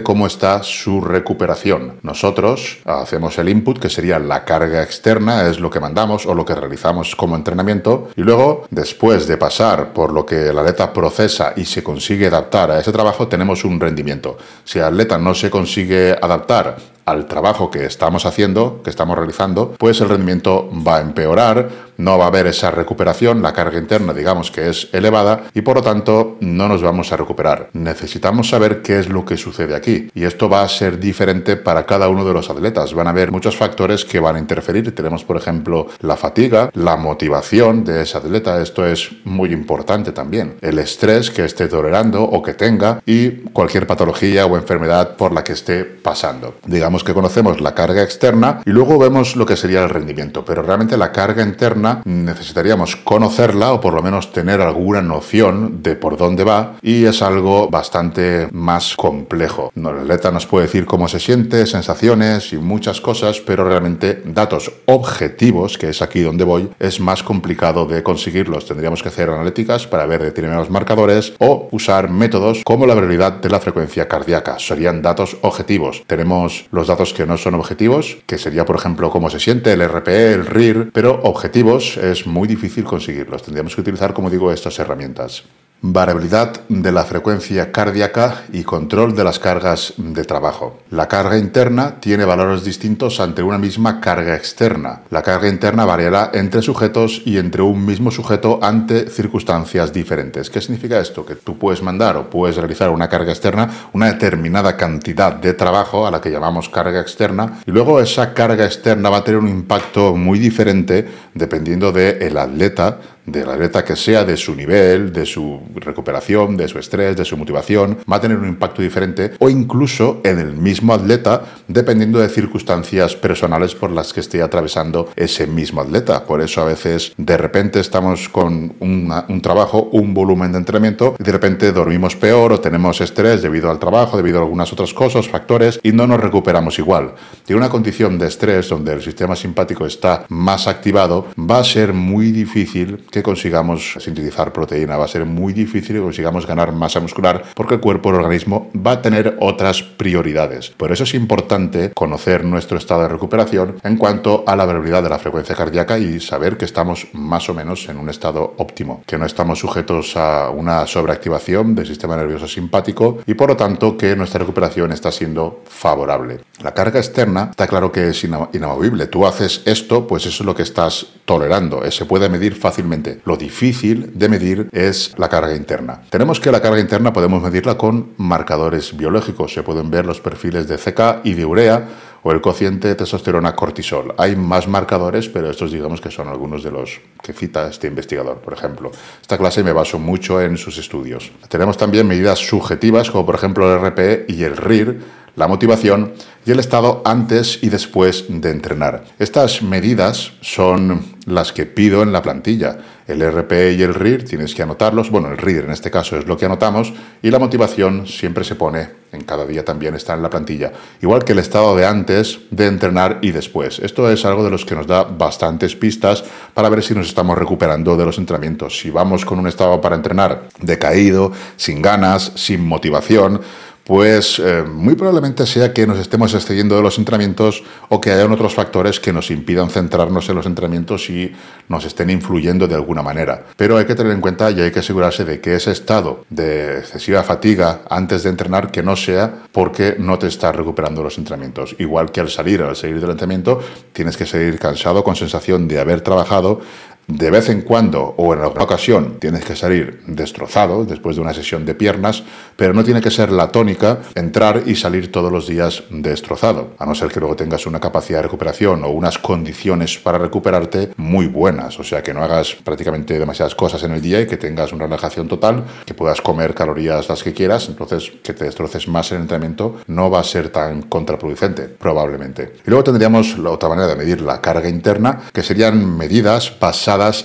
cómo 0.03 0.27
está 0.27 0.63
su 0.63 1.01
recuperación. 1.01 1.99
Nosotros 2.03 2.79
hacemos 2.85 3.37
el 3.37 3.49
input, 3.49 3.79
que 3.79 3.89
sería 3.89 4.19
la 4.19 4.45
carga 4.45 4.83
externa, 4.83 5.47
es 5.47 5.59
lo 5.59 5.69
que 5.69 5.79
mandamos 5.79 6.25
o 6.25 6.33
lo 6.33 6.45
que 6.45 6.55
realizamos 6.55 7.15
como 7.15 7.35
entrenamiento, 7.35 8.09
y 8.15 8.21
luego, 8.21 8.65
después 8.69 9.27
de 9.27 9.37
pasar 9.37 9.93
por 9.93 10.13
lo 10.13 10.25
que 10.25 10.49
el 10.49 10.57
atleta 10.57 10.93
procesa 10.93 11.53
y 11.55 11.65
se 11.65 11.83
consigue 11.83 12.27
adaptar 12.27 12.71
a 12.71 12.79
ese 12.79 12.91
trabajo, 12.91 13.27
tenemos 13.27 13.63
un 13.65 13.79
rendimiento. 13.79 14.37
Si 14.63 14.79
el 14.79 14.85
atleta 14.85 15.17
no 15.17 15.33
se 15.33 15.49
consigue 15.49 16.11
adaptar 16.11 16.77
al 17.09 17.25
trabajo 17.25 17.71
que 17.71 17.85
estamos 17.85 18.25
haciendo, 18.25 18.81
que 18.83 18.89
estamos 18.89 19.17
realizando, 19.17 19.75
pues 19.77 20.01
el 20.01 20.09
rendimiento 20.09 20.69
va 20.85 20.97
a 20.97 21.01
empeorar, 21.01 21.69
no 21.97 22.17
va 22.17 22.25
a 22.25 22.27
haber 22.27 22.47
esa 22.47 22.71
recuperación, 22.71 23.41
la 23.41 23.53
carga 23.53 23.77
interna 23.77 24.13
digamos 24.13 24.51
que 24.51 24.69
es 24.69 24.87
elevada 24.93 25.43
y 25.53 25.61
por 25.61 25.77
lo 25.77 25.81
tanto 25.81 26.37
no 26.39 26.67
nos 26.67 26.81
vamos 26.81 27.11
a 27.11 27.17
recuperar. 27.17 27.69
Necesitamos 27.73 28.49
saber 28.49 28.81
qué 28.81 28.99
es 28.99 29.09
lo 29.09 29.25
que 29.25 29.37
sucede 29.37 29.75
aquí 29.75 30.09
y 30.13 30.23
esto 30.23 30.49
va 30.49 30.61
a 30.61 30.69
ser 30.69 30.99
diferente 30.99 31.57
para 31.57 31.85
cada 31.85 32.09
uno 32.09 32.25
de 32.25 32.33
los 32.33 32.49
atletas. 32.49 32.93
Van 32.93 33.07
a 33.07 33.11
haber 33.11 33.31
muchos 33.31 33.57
factores 33.57 34.05
que 34.05 34.19
van 34.19 34.35
a 34.35 34.39
interferir. 34.39 34.93
Tenemos 34.95 35.23
por 35.23 35.37
ejemplo 35.37 35.87
la 35.99 36.15
fatiga, 36.15 36.69
la 36.73 36.95
motivación 36.95 37.83
de 37.83 38.03
ese 38.03 38.17
atleta, 38.17 38.61
esto 38.61 38.85
es 38.85 39.11
muy 39.25 39.51
importante 39.51 40.11
también. 40.11 40.55
El 40.61 40.79
estrés 40.79 41.31
que 41.31 41.45
esté 41.45 41.67
tolerando 41.67 42.23
o 42.23 42.41
que 42.41 42.53
tenga 42.53 43.01
y 43.05 43.29
cualquier 43.51 43.87
patología 43.87 44.45
o 44.45 44.55
enfermedad 44.55 45.15
por 45.15 45.33
la 45.33 45.43
que 45.43 45.53
esté 45.53 45.83
pasando. 45.83 46.55
Digamos 46.65 46.98
que 47.03 47.13
conocemos 47.13 47.61
la 47.61 47.75
carga 47.75 48.03
externa 48.03 48.61
y 48.65 48.71
luego 48.71 48.97
vemos 48.97 49.35
lo 49.35 49.45
que 49.45 49.55
sería 49.55 49.83
el 49.83 49.89
rendimiento, 49.89 50.43
pero 50.45 50.61
realmente 50.61 50.97
la 50.97 51.11
carga 51.11 51.43
interna 51.43 52.01
necesitaríamos 52.05 52.95
conocerla 52.95 53.73
o 53.73 53.81
por 53.81 53.93
lo 53.93 54.01
menos 54.01 54.31
tener 54.31 54.61
alguna 54.61 55.01
noción 55.01 55.81
de 55.83 55.95
por 55.95 56.17
dónde 56.17 56.43
va 56.43 56.75
y 56.81 57.05
es 57.05 57.21
algo 57.21 57.69
bastante 57.69 58.47
más 58.51 58.95
complejo. 58.95 59.71
El 59.75 59.87
atleta 59.87 60.31
nos 60.31 60.45
puede 60.45 60.65
decir 60.65 60.85
cómo 60.85 61.07
se 61.07 61.19
siente, 61.19 61.65
sensaciones 61.65 62.53
y 62.53 62.57
muchas 62.57 63.01
cosas, 63.01 63.39
pero 63.39 63.63
realmente 63.63 64.21
datos 64.25 64.71
objetivos, 64.85 65.77
que 65.77 65.89
es 65.89 66.01
aquí 66.01 66.21
donde 66.21 66.43
voy, 66.43 66.69
es 66.79 66.99
más 66.99 67.23
complicado 67.23 67.85
de 67.85 68.03
conseguirlos. 68.03 68.65
Tendríamos 68.65 69.01
que 69.01 69.09
hacer 69.09 69.29
analíticas 69.29 69.87
para 69.87 70.05
ver 70.05 70.21
determinados 70.21 70.69
marcadores 70.69 71.33
o 71.39 71.67
usar 71.71 72.09
métodos 72.09 72.61
como 72.63 72.85
la 72.85 72.93
variabilidad 72.93 73.33
de 73.33 73.49
la 73.49 73.59
frecuencia 73.59 74.07
cardíaca. 74.07 74.59
Serían 74.59 75.01
datos 75.01 75.37
objetivos. 75.41 76.03
Tenemos 76.07 76.67
los 76.71 76.87
datos 76.89 77.13
que 77.13 77.25
no 77.25 77.37
son 77.37 77.55
objetivos, 77.55 78.17
que 78.25 78.37
sería 78.37 78.65
por 78.65 78.75
ejemplo 78.75 79.09
cómo 79.09 79.29
se 79.29 79.39
siente 79.39 79.71
el 79.71 79.87
RPE, 79.87 80.33
el 80.33 80.45
RIR, 80.45 80.91
pero 80.91 81.21
objetivos 81.23 81.95
es 81.95 82.27
muy 82.27 82.47
difícil 82.47 82.83
conseguirlos. 82.83 83.43
Tendríamos 83.43 83.73
que 83.73 83.81
utilizar, 83.81 84.13
como 84.13 84.29
digo, 84.29 84.51
estas 84.51 84.77
herramientas. 84.79 85.43
Variabilidad 85.81 86.61
de 86.67 86.91
la 86.91 87.03
frecuencia 87.03 87.71
cardíaca 87.71 88.43
y 88.51 88.63
control 88.63 89.15
de 89.15 89.23
las 89.23 89.39
cargas 89.39 89.93
de 89.97 90.23
trabajo. 90.23 90.79
La 90.89 91.07
carga 91.07 91.37
interna 91.37 91.99
tiene 91.99 92.25
valores 92.25 92.63
distintos 92.63 93.19
ante 93.19 93.43
una 93.43 93.57
misma 93.57 94.01
carga 94.01 94.35
externa. 94.35 95.01
La 95.09 95.21
carga 95.21 95.47
interna 95.47 95.85
variará 95.85 96.31
entre 96.33 96.61
sujetos 96.61 97.21
y 97.25 97.37
entre 97.37 97.61
un 97.61 97.85
mismo 97.85 98.11
sujeto 98.11 98.59
ante 98.61 99.09
circunstancias 99.09 99.93
diferentes. 99.93 100.49
¿Qué 100.49 100.61
significa 100.61 100.99
esto? 100.99 101.25
Que 101.25 101.35
tú 101.35 101.57
puedes 101.57 101.81
mandar 101.81 102.17
o 102.17 102.29
puedes 102.29 102.57
realizar 102.57 102.89
una 102.89 103.07
carga 103.09 103.31
externa, 103.31 103.69
una 103.93 104.07
determinada 104.07 104.75
cantidad 104.75 105.33
de 105.33 105.53
trabajo 105.53 106.05
a 106.05 106.11
la 106.11 106.21
que 106.21 106.31
llamamos 106.31 106.69
carga 106.69 106.99
externa, 106.99 107.59
y 107.65 107.71
luego 107.71 107.99
esa 107.99 108.33
carga 108.33 108.65
externa 108.65 109.09
va 109.09 109.17
a 109.17 109.23
tener 109.23 109.39
un 109.39 109.47
impacto 109.47 110.15
muy 110.15 110.39
diferente 110.39 111.07
dependiendo 111.33 111.91
del 111.91 112.37
atleta, 112.37 112.99
de 113.31 113.45
la 113.45 113.53
atleta 113.53 113.83
que 113.83 113.95
sea, 113.95 114.23
de 114.25 114.37
su 114.37 114.55
nivel, 114.55 115.11
de 115.13 115.25
su 115.25 115.59
recuperación, 115.75 116.57
de 116.57 116.67
su 116.67 116.79
estrés, 116.79 117.15
de 117.17 117.25
su 117.25 117.37
motivación, 117.37 117.97
va 118.11 118.17
a 118.17 118.21
tener 118.21 118.37
un 118.37 118.47
impacto 118.47 118.81
diferente 118.81 119.31
o 119.39 119.49
incluso 119.49 120.21
en 120.23 120.39
el 120.39 120.53
mismo 120.53 120.93
atleta 120.93 121.43
dependiendo 121.67 122.19
de 122.19 122.29
circunstancias 122.29 123.15
personales 123.15 123.75
por 123.75 123.91
las 123.91 124.13
que 124.13 124.19
esté 124.19 124.41
atravesando 124.41 125.09
ese 125.15 125.47
mismo 125.47 125.81
atleta. 125.81 126.25
Por 126.25 126.41
eso 126.41 126.61
a 126.61 126.65
veces 126.65 127.13
de 127.17 127.37
repente 127.37 127.79
estamos 127.79 128.29
con 128.29 128.73
un 128.79 129.41
trabajo, 129.41 129.89
un 129.91 130.13
volumen 130.13 130.51
de 130.51 130.59
entrenamiento 130.59 131.15
y 131.19 131.23
de 131.23 131.31
repente 131.31 131.71
dormimos 131.71 132.15
peor 132.15 132.53
o 132.53 132.59
tenemos 132.59 133.01
estrés 133.01 133.41
debido 133.41 133.69
al 133.69 133.79
trabajo, 133.79 134.17
debido 134.17 134.39
a 134.39 134.41
algunas 134.41 134.71
otras 134.73 134.93
cosas, 134.93 135.27
factores 135.27 135.79
y 135.83 135.91
no 135.91 136.07
nos 136.07 136.19
recuperamos 136.19 136.79
igual. 136.79 137.13
Y 137.47 137.53
una 137.53 137.69
condición 137.69 138.17
de 138.17 138.27
estrés 138.27 138.69
donde 138.69 138.93
el 138.93 139.01
sistema 139.01 139.35
simpático 139.35 139.85
está 139.85 140.25
más 140.29 140.67
activado 140.67 141.27
va 141.37 141.59
a 141.59 141.63
ser 141.63 141.93
muy 141.93 142.31
difícil 142.31 143.03
que 143.11 143.18
consigamos 143.23 143.97
sintetizar 143.99 144.53
proteína, 144.53 144.97
va 144.97 145.05
a 145.05 145.09
ser 145.09 145.25
muy 145.25 145.53
difícil 145.53 145.97
que 145.97 146.01
consigamos 146.01 146.45
ganar 146.45 146.71
masa 146.71 146.99
muscular 146.99 147.43
porque 147.53 147.75
el 147.75 147.79
cuerpo, 147.79 148.09
el 148.09 148.15
organismo 148.15 148.69
va 148.75 148.93
a 148.93 149.01
tener 149.01 149.37
otras 149.39 149.83
prioridades. 149.83 150.69
Por 150.69 150.91
eso 150.91 151.03
es 151.03 151.13
importante 151.13 151.91
conocer 151.93 152.45
nuestro 152.45 152.77
estado 152.77 153.03
de 153.03 153.09
recuperación 153.09 153.77
en 153.83 153.97
cuanto 153.97 154.43
a 154.47 154.55
la 154.55 154.65
variabilidad 154.65 155.03
de 155.03 155.09
la 155.09 155.19
frecuencia 155.19 155.55
cardíaca 155.55 155.97
y 155.97 156.19
saber 156.19 156.57
que 156.57 156.65
estamos 156.65 157.07
más 157.13 157.49
o 157.49 157.53
menos 157.53 157.87
en 157.89 157.97
un 157.97 158.09
estado 158.09 158.53
óptimo, 158.57 159.03
que 159.05 159.17
no 159.17 159.25
estamos 159.25 159.59
sujetos 159.59 160.15
a 160.15 160.49
una 160.49 160.87
sobreactivación 160.87 161.75
del 161.75 161.87
sistema 161.87 162.15
nervioso 162.17 162.47
simpático 162.47 163.19
y 163.25 163.33
por 163.33 163.49
lo 163.49 163.57
tanto 163.57 163.97
que 163.97 164.15
nuestra 164.15 164.39
recuperación 164.39 164.91
está 164.91 165.11
siendo 165.11 165.61
favorable. 165.67 166.39
La 166.61 166.73
carga 166.73 166.99
externa 166.99 167.47
está 167.51 167.67
claro 167.67 167.91
que 167.91 168.09
es 168.09 168.23
inamovible. 168.23 169.07
Tú 169.07 169.25
haces 169.25 169.61
esto, 169.65 170.07
pues 170.07 170.25
eso 170.25 170.43
es 170.43 170.45
lo 170.45 170.55
que 170.55 170.63
estás 170.63 171.07
tolerando. 171.25 171.89
Se 171.91 172.05
puede 172.05 172.29
medir 172.29 172.55
fácilmente. 172.55 173.08
Lo 173.25 173.37
difícil 173.37 174.11
de 174.13 174.29
medir 174.29 174.69
es 174.71 175.13
la 175.17 175.29
carga 175.29 175.55
interna. 175.55 176.01
Tenemos 176.09 176.39
que 176.39 176.51
la 176.51 176.61
carga 176.61 176.79
interna 176.79 177.13
podemos 177.13 177.41
medirla 177.41 177.77
con 177.77 178.13
marcadores 178.17 178.95
biológicos. 178.95 179.53
Se 179.53 179.63
pueden 179.63 179.89
ver 179.89 180.05
los 180.05 180.21
perfiles 180.21 180.67
de 180.67 180.77
CK 180.77 181.25
y 181.25 181.33
de 181.33 181.45
urea 181.45 181.87
o 182.23 182.31
el 182.31 182.41
cociente 182.41 182.87
de 182.87 182.95
testosterona 182.95 183.55
cortisol. 183.55 184.13
Hay 184.17 184.35
más 184.35 184.67
marcadores, 184.67 185.29
pero 185.29 185.49
estos 185.49 185.71
digamos 185.71 186.01
que 186.01 186.11
son 186.11 186.27
algunos 186.27 186.63
de 186.63 186.71
los 186.71 186.99
que 187.21 187.33
cita 187.33 187.67
este 187.67 187.87
investigador, 187.87 188.37
por 188.39 188.53
ejemplo. 188.53 188.91
Esta 189.21 189.37
clase 189.37 189.63
me 189.63 189.71
baso 189.71 189.99
mucho 189.99 190.41
en 190.41 190.57
sus 190.57 190.77
estudios. 190.77 191.31
Tenemos 191.47 191.77
también 191.77 192.07
medidas 192.07 192.39
subjetivas, 192.39 193.09
como 193.09 193.25
por 193.25 193.35
ejemplo 193.35 193.71
el 193.71 193.79
RPE 193.79 194.25
y 194.27 194.43
el 194.43 194.57
RIR, 194.57 194.99
la 195.35 195.47
motivación 195.47 196.13
y 196.45 196.51
el 196.51 196.59
estado 196.59 197.01
antes 197.05 197.59
y 197.61 197.69
después 197.69 198.25
de 198.27 198.51
entrenar. 198.51 199.05
Estas 199.19 199.61
medidas 199.61 200.33
son 200.41 201.01
las 201.25 201.53
que 201.53 201.65
pido 201.65 202.03
en 202.03 202.11
la 202.11 202.21
plantilla. 202.21 202.77
El 203.09 203.23
RP 203.23 203.73
y 203.75 203.81
el 203.81 203.95
RIR 203.95 204.23
tienes 204.23 204.53
que 204.53 204.61
anotarlos. 204.61 205.09
Bueno, 205.09 205.29
el 205.31 205.37
RIR 205.39 205.65
en 205.65 205.71
este 205.71 205.89
caso 205.89 206.15
es 206.15 206.27
lo 206.27 206.37
que 206.37 206.45
anotamos 206.45 206.93
y 207.23 207.31
la 207.31 207.39
motivación 207.39 208.05
siempre 208.05 208.43
se 208.43 208.53
pone, 208.53 208.87
en 209.11 209.21
cada 209.21 209.47
día 209.47 209.65
también 209.65 209.95
está 209.95 210.13
en 210.13 210.21
la 210.21 210.29
plantilla. 210.29 210.71
Igual 211.01 211.23
que 211.23 211.31
el 211.31 211.39
estado 211.39 211.75
de 211.75 211.87
antes 211.87 212.41
de 212.51 212.67
entrenar 212.67 213.17
y 213.23 213.31
después. 213.31 213.79
Esto 213.79 214.11
es 214.11 214.25
algo 214.25 214.43
de 214.43 214.51
los 214.51 214.63
que 214.63 214.75
nos 214.75 214.85
da 214.85 215.05
bastantes 215.05 215.75
pistas 215.75 216.23
para 216.53 216.69
ver 216.69 216.83
si 216.83 216.93
nos 216.93 217.07
estamos 217.07 217.35
recuperando 217.35 217.97
de 217.97 218.05
los 218.05 218.19
entrenamientos. 218.19 218.77
Si 218.77 218.91
vamos 218.91 219.25
con 219.25 219.39
un 219.39 219.47
estado 219.47 219.81
para 219.81 219.95
entrenar 219.95 220.43
decaído, 220.61 221.31
sin 221.57 221.81
ganas, 221.81 222.31
sin 222.35 222.63
motivación, 222.63 223.41
pues 223.89 224.37
eh, 224.37 224.63
muy 224.71 224.93
probablemente 224.93 225.47
sea 225.47 225.73
que 225.73 225.87
nos 225.87 225.97
estemos 225.97 226.31
excediendo 226.35 226.75
de 226.75 226.83
los 226.83 226.99
entrenamientos 226.99 227.63
o 227.89 227.99
que 227.99 228.11
hayan 228.11 228.31
otros 228.31 228.53
factores 228.53 228.99
que 228.99 229.11
nos 229.11 229.31
impidan 229.31 229.71
centrarnos 229.71 230.29
en 230.29 230.35
los 230.35 230.45
entrenamientos 230.45 231.09
y 231.09 231.33
nos 231.67 231.85
estén 231.85 232.11
influyendo 232.11 232.67
de 232.67 232.75
alguna 232.75 232.98
manera. 233.03 233.43
Pero 233.55 233.77
hay 233.77 233.85
que 233.85 233.95
tener 233.95 234.11
en 234.11 234.21
cuenta 234.21 234.51
y 234.51 234.61
hay 234.61 234.71
que 234.71 234.79
asegurarse 234.79 235.25
de 235.25 235.39
que 235.39 235.55
ese 235.55 235.71
estado 235.71 236.25
de 236.29 236.79
excesiva 236.79 237.23
fatiga 237.23 237.81
antes 237.89 238.23
de 238.23 238.29
entrenar 238.29 238.71
que 238.71 238.83
no 238.83 238.95
sea 238.95 239.43
porque 239.51 239.95
no 239.97 240.19
te 240.19 240.27
estás 240.27 240.55
recuperando 240.55 241.03
los 241.03 241.17
entrenamientos. 241.17 241.75
Igual 241.79 242.11
que 242.11 242.21
al 242.21 242.29
salir, 242.29 242.61
al 242.61 242.75
salir 242.75 242.99
del 242.99 243.11
entrenamiento, 243.11 243.61
tienes 243.93 244.17
que 244.17 244.25
salir 244.25 244.59
cansado 244.59 245.03
con 245.03 245.15
sensación 245.15 245.67
de 245.67 245.79
haber 245.79 246.01
trabajado 246.01 246.61
de 247.09 247.31
vez 247.31 247.49
en 247.49 247.61
cuando 247.61 248.13
o 248.17 248.33
en 248.33 248.41
alguna 248.41 248.63
ocasión 248.63 249.17
tienes 249.19 249.43
que 249.43 249.55
salir 249.55 250.01
destrozado 250.05 250.85
después 250.85 251.15
de 251.15 251.23
una 251.23 251.33
sesión 251.33 251.65
de 251.65 251.73
piernas, 251.73 252.23
pero 252.55 252.73
no 252.73 252.83
tiene 252.83 253.01
que 253.01 253.09
ser 253.09 253.31
la 253.31 253.51
tónica 253.51 253.99
entrar 254.13 254.63
y 254.67 254.75
salir 254.75 255.11
todos 255.11 255.31
los 255.31 255.47
días 255.47 255.83
destrozado, 255.89 256.75
a 256.77 256.85
no 256.85 256.93
ser 256.93 257.09
que 257.09 257.19
luego 257.19 257.35
tengas 257.35 257.65
una 257.65 257.79
capacidad 257.79 258.19
de 258.19 258.23
recuperación 258.23 258.83
o 258.83 258.89
unas 258.89 259.17
condiciones 259.17 259.97
para 259.97 260.19
recuperarte 260.19 260.91
muy 260.97 261.25
buenas, 261.25 261.79
o 261.79 261.83
sea, 261.83 262.03
que 262.03 262.13
no 262.13 262.23
hagas 262.23 262.55
prácticamente 262.63 263.17
demasiadas 263.17 263.55
cosas 263.55 263.81
en 263.83 263.93
el 263.93 264.01
día 264.01 264.21
y 264.21 264.27
que 264.27 264.37
tengas 264.37 264.71
una 264.71 264.85
relajación 264.85 265.27
total, 265.27 265.63
que 265.85 265.95
puedas 265.95 266.21
comer 266.21 266.53
calorías 266.53 267.09
las 267.09 267.23
que 267.23 267.33
quieras, 267.33 267.69
entonces 267.69 268.11
que 268.21 268.33
te 268.33 268.45
destroces 268.45 268.87
más 268.87 269.11
en 269.11 269.17
el 269.17 269.21
entrenamiento 269.23 269.77
no 269.87 270.11
va 270.11 270.19
a 270.19 270.23
ser 270.23 270.49
tan 270.49 270.83
contraproducente, 270.83 271.63
probablemente. 271.63 272.53
Y 272.67 272.69
luego 272.69 272.83
tendríamos 272.83 273.39
la 273.39 273.49
otra 273.49 273.69
manera 273.69 273.87
de 273.87 273.95
medir 273.95 274.21
la 274.21 274.41
carga 274.41 274.69
interna, 274.69 275.21
que 275.33 275.41
serían 275.41 275.97
medidas 275.97 276.51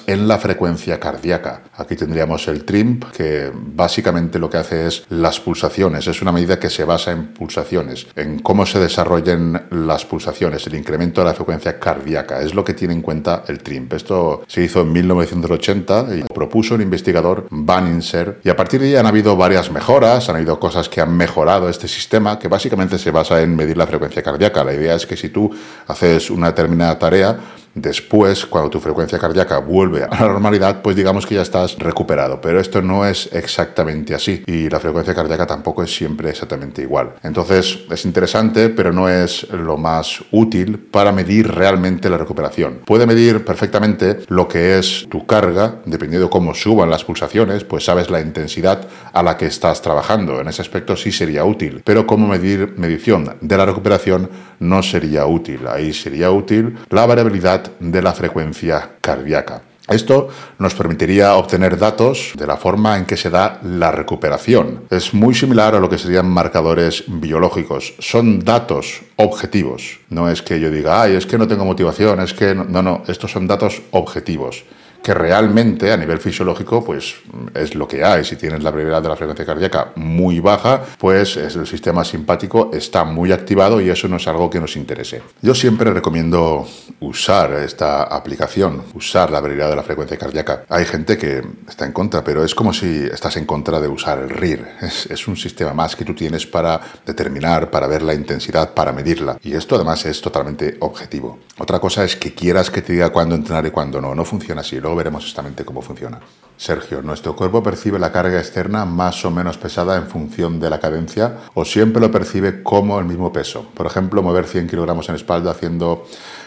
en 0.06 0.28
la 0.28 0.38
frecuencia 0.38 1.00
cardíaca. 1.00 1.62
Aquí 1.76 1.96
tendríamos 1.96 2.46
el 2.46 2.64
TRIMP, 2.64 3.06
que 3.10 3.50
básicamente 3.52 4.38
lo 4.38 4.48
que 4.48 4.58
hace 4.58 4.86
es 4.86 5.04
las 5.08 5.40
pulsaciones. 5.40 6.06
Es 6.06 6.22
una 6.22 6.30
medida 6.30 6.60
que 6.60 6.70
se 6.70 6.84
basa 6.84 7.10
en 7.10 7.34
pulsaciones, 7.34 8.06
en 8.14 8.38
cómo 8.38 8.66
se 8.66 8.78
desarrollen 8.78 9.60
las 9.70 10.04
pulsaciones, 10.04 10.64
el 10.68 10.76
incremento 10.76 11.22
de 11.22 11.26
la 11.26 11.34
frecuencia 11.34 11.80
cardíaca. 11.80 12.40
Es 12.40 12.54
lo 12.54 12.62
que 12.62 12.74
tiene 12.74 12.94
en 12.94 13.02
cuenta 13.02 13.42
el 13.48 13.58
TRIMP. 13.64 13.94
Esto 13.94 14.44
se 14.46 14.62
hizo 14.62 14.82
en 14.82 14.92
1980 14.92 16.06
y 16.18 16.22
propuso 16.32 16.76
un 16.76 16.82
investigador, 16.82 17.48
Van 17.50 17.88
Inser, 17.88 18.38
y 18.44 18.50
a 18.50 18.56
partir 18.56 18.80
de 18.80 18.86
ahí 18.86 18.96
han 18.96 19.06
habido 19.06 19.36
varias 19.36 19.72
mejoras, 19.72 20.28
han 20.28 20.36
habido 20.36 20.60
cosas 20.60 20.88
que 20.88 21.00
han 21.00 21.16
mejorado 21.16 21.68
este 21.68 21.88
sistema, 21.88 22.38
que 22.38 22.46
básicamente 22.46 22.96
se 22.96 23.10
basa 23.10 23.42
en 23.42 23.56
medir 23.56 23.76
la 23.76 23.88
frecuencia 23.88 24.22
cardíaca. 24.22 24.62
La 24.62 24.72
idea 24.72 24.94
es 24.94 25.04
que 25.04 25.16
si 25.16 25.30
tú 25.30 25.50
haces 25.88 26.30
una 26.30 26.46
determinada 26.46 26.96
tarea, 26.96 27.40
Después, 27.74 28.46
cuando 28.46 28.70
tu 28.70 28.80
frecuencia 28.80 29.18
cardíaca 29.18 29.58
vuelve 29.58 30.04
a 30.04 30.08
la 30.08 30.28
normalidad, 30.28 30.82
pues 30.82 30.96
digamos 30.96 31.26
que 31.26 31.34
ya 31.34 31.42
estás 31.42 31.76
recuperado. 31.78 32.40
Pero 32.40 32.60
esto 32.60 32.82
no 32.82 33.04
es 33.04 33.28
exactamente 33.32 34.14
así 34.14 34.42
y 34.46 34.68
la 34.68 34.80
frecuencia 34.80 35.14
cardíaca 35.14 35.46
tampoco 35.46 35.82
es 35.82 35.94
siempre 35.94 36.30
exactamente 36.30 36.82
igual. 36.82 37.14
Entonces 37.22 37.80
es 37.90 38.04
interesante, 38.04 38.68
pero 38.68 38.92
no 38.92 39.08
es 39.08 39.48
lo 39.50 39.76
más 39.76 40.22
útil 40.30 40.78
para 40.78 41.12
medir 41.12 41.50
realmente 41.50 42.08
la 42.08 42.18
recuperación. 42.18 42.80
Puede 42.84 43.06
medir 43.06 43.44
perfectamente 43.44 44.20
lo 44.28 44.46
que 44.46 44.78
es 44.78 45.06
tu 45.10 45.26
carga, 45.26 45.76
dependiendo 45.84 46.26
de 46.26 46.30
cómo 46.30 46.54
suban 46.54 46.90
las 46.90 47.04
pulsaciones, 47.04 47.64
pues 47.64 47.84
sabes 47.84 48.10
la 48.10 48.20
intensidad 48.20 48.86
a 49.12 49.22
la 49.22 49.36
que 49.36 49.46
estás 49.46 49.82
trabajando. 49.82 50.40
En 50.40 50.48
ese 50.48 50.62
aspecto 50.62 50.96
sí 50.96 51.12
sería 51.12 51.44
útil, 51.44 51.82
pero 51.84 52.06
como 52.06 52.28
medir 52.28 52.74
medición 52.76 53.36
de 53.40 53.56
la 53.56 53.66
recuperación 53.66 54.30
no 54.60 54.82
sería 54.82 55.26
útil. 55.26 55.66
Ahí 55.68 55.92
sería 55.92 56.30
útil 56.30 56.76
la 56.90 57.06
variabilidad 57.06 57.63
de 57.80 58.02
la 58.02 58.12
frecuencia 58.12 58.90
cardíaca. 59.00 59.62
Esto 59.88 60.28
nos 60.58 60.74
permitiría 60.74 61.34
obtener 61.34 61.76
datos 61.76 62.32
de 62.36 62.46
la 62.46 62.56
forma 62.56 62.96
en 62.96 63.04
que 63.04 63.18
se 63.18 63.28
da 63.28 63.60
la 63.62 63.92
recuperación. 63.92 64.84
Es 64.90 65.12
muy 65.12 65.34
similar 65.34 65.74
a 65.74 65.80
lo 65.80 65.90
que 65.90 65.98
serían 65.98 66.26
marcadores 66.26 67.04
biológicos. 67.06 67.92
Son 67.98 68.40
datos 68.40 69.02
objetivos. 69.16 70.00
No 70.08 70.30
es 70.30 70.40
que 70.40 70.58
yo 70.58 70.70
diga, 70.70 71.02
ay, 71.02 71.16
es 71.16 71.26
que 71.26 71.36
no 71.36 71.46
tengo 71.46 71.66
motivación, 71.66 72.20
es 72.20 72.32
que 72.32 72.54
no, 72.54 72.64
no, 72.64 72.82
no. 72.82 73.02
estos 73.08 73.30
son 73.30 73.46
datos 73.46 73.82
objetivos 73.90 74.64
que 75.04 75.12
realmente 75.12 75.92
a 75.92 75.98
nivel 75.98 76.18
fisiológico 76.18 76.82
pues 76.82 77.16
es 77.54 77.74
lo 77.74 77.86
que 77.86 78.02
hay. 78.02 78.24
Si 78.24 78.36
tienes 78.36 78.62
la 78.62 78.72
prioridad 78.72 79.02
de 79.02 79.10
la 79.10 79.16
frecuencia 79.16 79.44
cardíaca 79.44 79.92
muy 79.96 80.40
baja, 80.40 80.82
pues 80.98 81.36
el 81.36 81.66
sistema 81.66 82.02
simpático 82.06 82.70
está 82.72 83.04
muy 83.04 83.30
activado 83.30 83.82
y 83.82 83.90
eso 83.90 84.08
no 84.08 84.16
es 84.16 84.26
algo 84.26 84.48
que 84.48 84.60
nos 84.60 84.76
interese. 84.76 85.20
Yo 85.42 85.54
siempre 85.54 85.92
recomiendo 85.92 86.66
usar 87.00 87.52
esta 87.52 88.04
aplicación, 88.04 88.82
usar 88.94 89.30
la 89.30 89.42
prioridad 89.42 89.68
de 89.68 89.76
la 89.76 89.82
frecuencia 89.82 90.16
cardíaca. 90.16 90.64
Hay 90.70 90.86
gente 90.86 91.18
que 91.18 91.42
está 91.68 91.84
en 91.84 91.92
contra, 91.92 92.24
pero 92.24 92.42
es 92.42 92.54
como 92.54 92.72
si 92.72 93.04
estás 93.04 93.36
en 93.36 93.44
contra 93.44 93.80
de 93.82 93.88
usar 93.88 94.20
el 94.20 94.30
RIR. 94.30 94.66
Es, 94.80 95.04
es 95.10 95.28
un 95.28 95.36
sistema 95.36 95.74
más 95.74 95.96
que 95.96 96.06
tú 96.06 96.14
tienes 96.14 96.46
para 96.46 96.80
determinar, 97.04 97.70
para 97.70 97.86
ver 97.86 98.02
la 98.02 98.14
intensidad, 98.14 98.72
para 98.72 98.90
medirla. 98.90 99.38
Y 99.42 99.54
esto 99.54 99.74
además 99.74 100.06
es 100.06 100.22
totalmente 100.22 100.78
objetivo. 100.80 101.40
Otra 101.58 101.78
cosa 101.78 102.04
es 102.04 102.16
que 102.16 102.32
quieras 102.32 102.70
que 102.70 102.80
te 102.80 102.94
diga 102.94 103.10
cuándo 103.10 103.34
entrenar 103.34 103.66
y 103.66 103.70
cuándo 103.70 104.00
no. 104.00 104.14
No 104.14 104.24
funciona 104.24 104.62
así. 104.62 104.80
Luego 104.80 104.93
veremos 104.96 105.22
exactamente 105.22 105.64
cómo 105.64 105.82
funciona. 105.82 106.20
Sergio, 106.56 107.02
¿nuestro 107.02 107.34
cuerpo 107.34 107.62
percibe 107.62 107.98
la 107.98 108.12
carga 108.12 108.38
externa 108.38 108.84
más 108.84 109.24
o 109.24 109.30
menos 109.30 109.58
pesada 109.58 109.96
en 109.96 110.06
función 110.06 110.60
de 110.60 110.70
la 110.70 110.78
cadencia 110.78 111.38
o 111.54 111.64
siempre 111.64 112.00
lo 112.00 112.12
percibe 112.12 112.62
como 112.62 112.98
el 112.98 113.04
mismo 113.04 113.32
peso? 113.32 113.66
Por 113.74 113.86
ejemplo, 113.86 114.22
mover 114.22 114.46
100 114.46 114.68
kilogramos 114.68 115.08
en 115.08 115.16
espalda 115.16 115.50
haciendo 115.50 116.06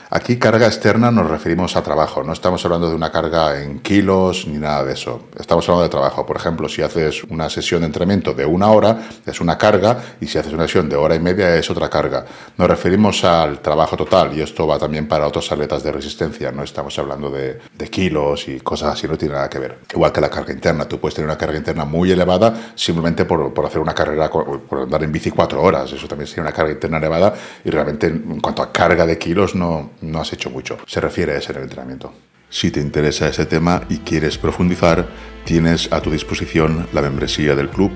Aquí 0.10 0.38
carga 0.38 0.68
externa 0.68 1.12
nos 1.12 1.30
referimos 1.30 1.76
a 1.76 1.84
trabajo, 1.84 2.24
no 2.24 2.32
estamos 2.32 2.64
hablando 2.64 2.88
de 2.88 2.96
una 2.96 3.12
carga 3.12 3.62
en 3.62 3.80
kilos 3.80 4.48
ni 4.48 4.58
nada 4.58 4.86
de 4.86 4.94
eso. 4.94 5.26
Estamos 5.38 5.68
hablando 5.68 5.84
de 5.84 5.90
trabajo. 5.90 6.26
Por 6.26 6.38
ejemplo, 6.38 6.70
si 6.70 6.82
haces 6.82 7.26
una 7.26 7.50
sesión 7.50 7.82
de 7.82 7.88
entrenamiento 7.88 8.34
de 8.34 8.46
una 8.46 8.72
hora 8.72 9.10
es 9.26 9.42
una 9.42 9.58
carga 9.58 10.02
y 10.22 10.28
si 10.28 10.38
haces 10.38 10.54
una 10.54 10.64
sesión 10.64 10.88
de 10.88 10.96
hora 10.96 11.14
y 11.16 11.20
media 11.20 11.54
es 11.58 11.70
otra 11.70 11.90
carga. 11.90 12.26
Nos 12.58 12.70
referimos 12.70 13.26
al 13.26 13.60
trabajo 13.60 13.98
total 13.98 14.34
y 14.34 14.40
esto 14.40 14.66
va 14.66 14.80
también 14.80 15.10
para 15.10 15.28
otros 15.28 15.52
atletas 15.52 15.84
de 15.84 15.92
resistencia. 15.92 16.54
No 16.54 16.64
estamos 16.64 16.98
hablando 16.98 17.30
de, 17.30 17.60
kilos 17.90 18.48
y 18.48 18.62
cosas 18.62 18.94
así, 18.94 19.10
no 19.10 19.18
tiene 19.18 19.34
nada 19.34 19.50
que 19.50 19.60
ver. 19.60 19.80
Igual 19.92 20.14
que 20.14 20.22
la 20.22 20.30
carga 20.30 20.54
interna, 20.54 20.86
tú 20.86 21.02
puedes 21.02 21.16
tener 21.16 21.30
una 21.30 21.38
carga 21.38 21.58
interna 21.58 21.84
muy 21.84 22.12
elevada 22.12 22.72
simplemente 22.76 23.26
por, 23.26 23.54
por 23.54 23.66
hacer 23.66 23.82
una 23.82 23.94
carrera, 23.94 24.32
por 24.32 24.84
andar 24.84 25.04
en 25.04 25.12
bici 25.12 25.32
cuatro 25.32 25.62
horas. 25.62 25.92
Eso 25.92 26.08
también 26.08 26.28
sería 26.28 26.44
una 26.44 26.54
carga 26.54 26.72
interna 26.72 26.98
elevada 26.98 27.34
y 27.66 27.70
realmente 27.70 28.08
en 28.08 28.40
cuanto 28.40 28.64
a 28.64 28.72
carga 28.72 29.06
de 29.06 29.18
kilos 29.18 29.54
no 29.54 29.97
no 30.02 30.20
has 30.20 30.34
hecho 30.34 30.50
mucho. 30.50 30.78
Se 30.88 31.02
refiere 31.02 31.34
a 31.34 31.38
ese 31.38 31.52
en 31.52 31.58
el 31.58 31.64
entrenamiento. 31.64 32.14
Si 32.50 32.72
te 32.72 32.80
interesa 32.80 33.28
ese 33.28 33.46
tema 33.46 33.84
y 33.90 33.98
quieres 33.98 34.38
profundizar, 34.38 35.08
tienes 35.44 35.92
a 35.92 36.02
tu 36.02 36.12
disposición 36.12 36.88
la 36.94 37.02
membresía 37.02 37.56
del 37.56 37.70
club, 37.70 37.92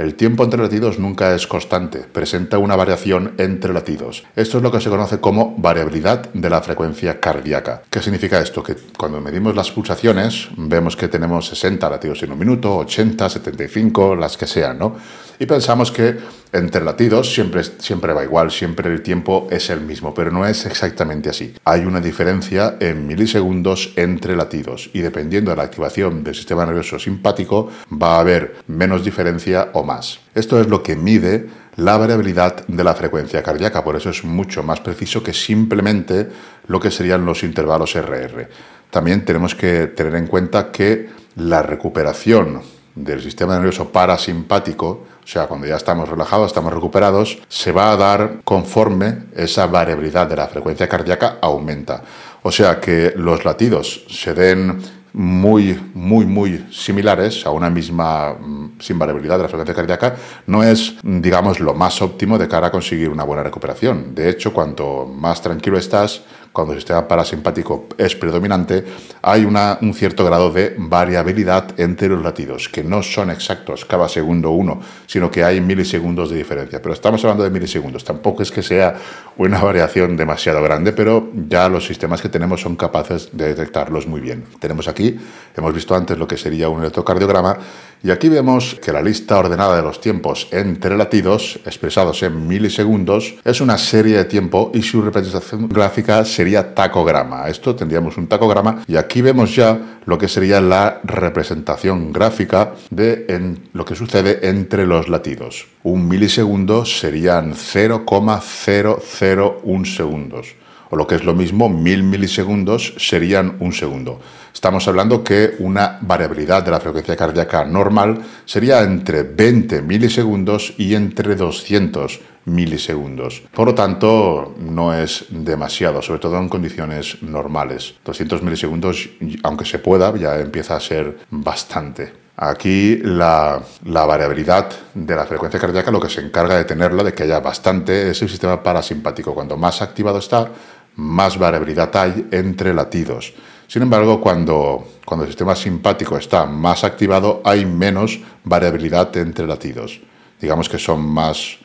El 0.00 0.14
tiempo 0.14 0.44
entre 0.44 0.62
latidos 0.62 0.98
nunca 0.98 1.34
es 1.34 1.46
constante, 1.46 1.98
presenta 1.98 2.56
una 2.56 2.74
variación 2.74 3.34
entre 3.36 3.74
latidos. 3.74 4.24
Esto 4.34 4.56
es 4.56 4.62
lo 4.62 4.72
que 4.72 4.80
se 4.80 4.88
conoce 4.88 5.20
como 5.20 5.54
variabilidad 5.58 6.32
de 6.32 6.48
la 6.48 6.62
frecuencia 6.62 7.20
cardíaca. 7.20 7.82
¿Qué 7.90 8.00
significa 8.00 8.40
esto? 8.40 8.62
Que 8.62 8.76
cuando 8.96 9.20
medimos 9.20 9.54
las 9.54 9.70
pulsaciones 9.70 10.48
vemos 10.56 10.96
que 10.96 11.08
tenemos 11.08 11.48
60 11.48 11.90
latidos 11.90 12.22
en 12.22 12.32
un 12.32 12.38
minuto, 12.38 12.78
80, 12.78 13.28
75, 13.28 14.16
las 14.16 14.38
que 14.38 14.46
sean, 14.46 14.78
¿no? 14.78 14.96
Y 15.38 15.44
pensamos 15.44 15.92
que 15.92 16.16
entre 16.52 16.84
latidos 16.84 17.32
siempre, 17.32 17.62
siempre 17.64 18.12
va 18.12 18.24
igual, 18.24 18.50
siempre 18.50 18.90
el 18.90 19.02
tiempo 19.02 19.48
es 19.50 19.70
el 19.70 19.80
mismo, 19.80 20.14
pero 20.14 20.30
no 20.30 20.46
es 20.46 20.66
exactamente 20.66 21.30
así. 21.30 21.54
Hay 21.64 21.84
una 21.84 22.00
diferencia 22.00 22.76
en 22.80 23.06
milisegundos 23.06 23.92
entre 23.96 24.36
latidos 24.36 24.90
y 24.92 25.00
dependiendo 25.00 25.50
de 25.50 25.56
la 25.56 25.64
activación 25.64 26.24
del 26.24 26.34
sistema 26.34 26.66
nervioso 26.66 26.98
simpático 26.98 27.70
va 27.90 28.16
a 28.16 28.20
haber 28.20 28.56
menos 28.66 29.04
diferencia 29.04 29.70
o 29.74 29.84
más. 29.84 30.20
Esto 30.34 30.60
es 30.60 30.68
lo 30.68 30.82
que 30.82 30.96
mide 30.96 31.46
la 31.76 31.96
variabilidad 31.96 32.66
de 32.66 32.84
la 32.84 32.94
frecuencia 32.94 33.42
cardíaca, 33.42 33.84
por 33.84 33.96
eso 33.96 34.10
es 34.10 34.24
mucho 34.24 34.62
más 34.62 34.80
preciso 34.80 35.22
que 35.22 35.32
simplemente 35.32 36.28
lo 36.66 36.80
que 36.80 36.90
serían 36.90 37.24
los 37.24 37.42
intervalos 37.42 37.94
RR. 37.94 38.48
También 38.90 39.24
tenemos 39.24 39.54
que 39.54 39.86
tener 39.86 40.16
en 40.16 40.26
cuenta 40.26 40.72
que 40.72 41.08
la 41.36 41.62
recuperación 41.62 42.60
del 42.94 43.22
sistema 43.22 43.54
nervioso 43.54 43.90
parasimpático, 43.90 45.04
o 45.22 45.26
sea, 45.26 45.46
cuando 45.46 45.66
ya 45.66 45.76
estamos 45.76 46.08
relajados, 46.08 46.48
estamos 46.48 46.72
recuperados, 46.72 47.38
se 47.48 47.72
va 47.72 47.92
a 47.92 47.96
dar 47.96 48.40
conforme 48.44 49.26
esa 49.34 49.66
variabilidad 49.66 50.26
de 50.26 50.36
la 50.36 50.48
frecuencia 50.48 50.88
cardíaca 50.88 51.38
aumenta. 51.40 52.02
O 52.42 52.50
sea, 52.50 52.80
que 52.80 53.12
los 53.16 53.44
latidos 53.44 54.04
se 54.08 54.34
den 54.34 54.80
muy, 55.12 55.90
muy, 55.94 56.24
muy 56.24 56.66
similares 56.70 57.44
a 57.44 57.50
una 57.50 57.68
misma 57.68 58.32
mm, 58.32 58.80
sin 58.80 58.98
variabilidad 58.98 59.36
de 59.36 59.42
la 59.42 59.48
frecuencia 59.48 59.74
cardíaca, 59.74 60.16
no 60.46 60.62
es, 60.62 60.96
digamos, 61.02 61.60
lo 61.60 61.74
más 61.74 62.00
óptimo 62.00 62.38
de 62.38 62.48
cara 62.48 62.68
a 62.68 62.70
conseguir 62.70 63.08
una 63.08 63.24
buena 63.24 63.42
recuperación. 63.42 64.14
De 64.14 64.28
hecho, 64.28 64.52
cuanto 64.52 65.06
más 65.06 65.42
tranquilo 65.42 65.78
estás, 65.78 66.22
cuando 66.52 66.72
el 66.72 66.80
sistema 66.80 67.06
parasimpático 67.06 67.86
es 67.96 68.16
predominante, 68.16 68.84
hay 69.22 69.44
un 69.44 69.94
cierto 69.94 70.24
grado 70.24 70.50
de 70.50 70.74
variabilidad 70.76 71.78
entre 71.78 72.08
los 72.08 72.22
latidos, 72.22 72.68
que 72.68 72.82
no 72.82 73.02
son 73.02 73.30
exactos 73.30 73.84
cada 73.84 74.08
segundo 74.08 74.50
uno, 74.50 74.80
sino 75.06 75.30
que 75.30 75.44
hay 75.44 75.60
milisegundos 75.60 76.30
de 76.30 76.36
diferencia. 76.36 76.82
Pero 76.82 76.94
estamos 76.94 77.22
hablando 77.24 77.44
de 77.44 77.50
milisegundos, 77.50 78.04
tampoco 78.04 78.42
es 78.42 78.50
que 78.50 78.62
sea 78.62 78.96
una 79.36 79.62
variación 79.62 80.16
demasiado 80.16 80.62
grande, 80.62 80.92
pero 80.92 81.30
ya 81.48 81.68
los 81.68 81.86
sistemas 81.86 82.20
que 82.20 82.28
tenemos 82.28 82.60
son 82.60 82.76
capaces 82.76 83.30
de 83.32 83.48
detectarlos 83.48 84.06
muy 84.06 84.20
bien. 84.20 84.44
Tenemos 84.58 84.88
aquí, 84.88 85.18
hemos 85.56 85.72
visto 85.72 85.94
antes 85.94 86.18
lo 86.18 86.26
que 86.26 86.36
sería 86.36 86.68
un 86.68 86.80
electrocardiograma, 86.80 87.58
y 88.02 88.10
aquí 88.10 88.30
vemos 88.30 88.76
que 88.82 88.92
la 88.92 89.02
lista 89.02 89.38
ordenada 89.38 89.76
de 89.76 89.82
los 89.82 90.00
tiempos 90.00 90.48
entre 90.52 90.96
latidos, 90.96 91.60
expresados 91.66 92.22
en 92.22 92.48
milisegundos, 92.48 93.34
es 93.44 93.60
una 93.60 93.76
serie 93.76 94.16
de 94.16 94.24
tiempo 94.24 94.72
y 94.72 94.82
su 94.82 95.02
representación 95.02 95.68
gráfica 95.68 96.24
sería 96.40 96.74
tacograma. 96.74 97.50
Esto 97.50 97.76
tendríamos 97.76 98.16
un 98.16 98.26
tacograma 98.26 98.82
y 98.88 98.96
aquí 98.96 99.20
vemos 99.20 99.54
ya 99.54 99.98
lo 100.06 100.16
que 100.16 100.26
sería 100.26 100.58
la 100.62 100.98
representación 101.04 102.14
gráfica 102.14 102.72
de 102.88 103.58
lo 103.74 103.84
que 103.84 103.94
sucede 103.94 104.48
entre 104.48 104.86
los 104.86 105.10
latidos. 105.10 105.66
Un 105.82 106.08
milisegundo 106.08 106.86
serían 106.86 107.52
0,001 107.54 109.84
segundos 109.84 110.54
o 110.88 110.96
lo 110.96 111.06
que 111.06 111.16
es 111.16 111.24
lo 111.24 111.34
mismo, 111.34 111.68
mil 111.68 112.02
milisegundos 112.02 112.94
serían 112.96 113.56
un 113.60 113.74
segundo. 113.74 114.18
Estamos 114.52 114.88
hablando 114.88 115.22
que 115.22 115.54
una 115.58 115.98
variabilidad 116.00 116.64
de 116.64 116.70
la 116.70 116.80
frecuencia 116.80 117.16
cardíaca 117.16 117.66
normal 117.66 118.18
sería 118.46 118.82
entre 118.82 119.24
20 119.24 119.82
milisegundos 119.82 120.72
y 120.78 120.94
entre 120.94 121.36
200 121.36 122.18
milisegundos. 122.44 123.42
Por 123.52 123.68
lo 123.68 123.74
tanto, 123.74 124.54
no 124.58 124.94
es 124.94 125.26
demasiado, 125.30 126.02
sobre 126.02 126.20
todo 126.20 126.38
en 126.38 126.48
condiciones 126.48 127.22
normales. 127.22 127.94
200 128.04 128.42
milisegundos, 128.42 129.10
aunque 129.42 129.64
se 129.64 129.78
pueda, 129.78 130.14
ya 130.16 130.38
empieza 130.38 130.76
a 130.76 130.80
ser 130.80 131.18
bastante. 131.30 132.20
Aquí 132.42 132.96
la, 133.02 133.60
variabilidad 133.84 134.70
de 134.94 135.14
la 135.14 135.26
frecuencia 135.26 135.60
cardíaca, 135.60 135.90
lo 135.90 136.00
que 136.00 136.08
se 136.08 136.22
encarga 136.22 136.56
de 136.56 136.64
tenerla, 136.64 137.04
de 137.04 137.12
que 137.12 137.24
haya 137.24 137.38
bastante, 137.40 138.10
es 138.10 138.22
el 138.22 138.30
sistema 138.30 138.62
parasimpático. 138.62 139.34
Cuanto 139.34 139.58
más 139.58 139.82
activado 139.82 140.18
está, 140.18 140.48
más 140.96 141.38
variabilidad 141.38 141.94
hay 141.96 142.28
entre 142.30 142.72
latidos. 142.72 143.34
Sin 143.66 143.82
embargo, 143.82 144.22
cuando, 144.22 144.84
cuando 145.04 145.24
el 145.24 145.30
sistema 145.30 145.54
simpático 145.54 146.16
está 146.16 146.46
más 146.46 146.82
activado, 146.82 147.42
hay 147.44 147.66
menos 147.66 148.18
variabilidad 148.42 149.14
entre 149.18 149.46
latidos. 149.46 150.00
Digamos 150.40 150.70
que 150.70 150.78
son 150.78 151.06
más, 151.06 151.58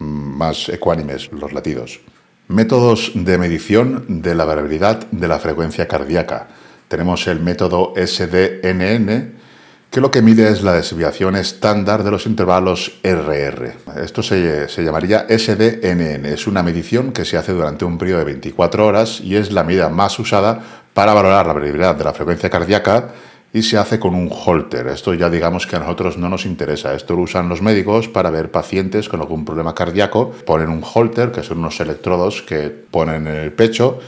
más 0.00 0.68
ecuánimes 0.68 1.30
los 1.32 1.52
latidos. 1.52 2.00
Métodos 2.48 3.12
de 3.14 3.38
medición 3.38 4.04
de 4.08 4.34
la 4.34 4.44
variabilidad 4.44 5.06
de 5.10 5.28
la 5.28 5.38
frecuencia 5.38 5.86
cardíaca. 5.86 6.48
Tenemos 6.88 7.28
el 7.28 7.38
método 7.38 7.94
SDNN, 7.94 9.38
que 9.90 10.00
lo 10.00 10.10
que 10.10 10.22
mide 10.22 10.50
es 10.50 10.62
la 10.62 10.72
desviación 10.72 11.36
estándar 11.36 12.02
de 12.02 12.10
los 12.10 12.26
intervalos 12.26 12.98
RR. 13.04 13.74
Esto 14.02 14.22
se, 14.22 14.68
se, 14.68 14.82
llamaría 14.82 15.26
SDNN. 15.28 16.26
Es 16.26 16.46
una 16.46 16.62
medición 16.62 17.12
que 17.12 17.24
se 17.24 17.36
hace 17.36 17.52
durante 17.52 17.84
un 17.84 17.98
periodo 17.98 18.20
de 18.20 18.24
24 18.24 18.86
horas 18.86 19.20
y 19.20 19.36
es 19.36 19.52
la 19.52 19.62
medida 19.62 19.88
más 19.88 20.18
usada 20.18 20.60
para 20.94 21.14
valorar 21.14 21.46
la 21.46 21.52
variabilidad 21.52 21.94
de 21.94 22.04
la 22.04 22.12
frecuencia 22.12 22.50
cardíaca 22.50 23.10
y 23.52 23.62
se 23.62 23.78
hace 23.78 23.98
con 23.98 24.14
un 24.14 24.30
holter. 24.30 24.86
Esto 24.88 25.14
ya 25.14 25.28
digamos 25.28 25.66
que 25.66 25.76
a 25.76 25.80
nosotros 25.80 26.18
no 26.18 26.28
nos 26.28 26.46
interesa. 26.46 26.94
Esto 26.94 27.14
lo 27.16 27.22
usan 27.22 27.48
los 27.48 27.62
médicos 27.62 28.08
para 28.08 28.30
ver 28.30 28.50
pacientes 28.50 29.08
con 29.08 29.20
algún 29.20 29.44
problema 29.44 29.74
cardíaco. 29.74 30.30
Ponen 30.46 30.68
un 30.68 30.82
holter, 30.84 31.32
que 31.32 31.42
son 31.42 31.58
unos 31.58 31.80
electrodos 31.80 32.42
que 32.42 32.70
ponen 32.70 33.26
en 33.26 33.36
el 33.36 33.52
pecho 33.52 33.98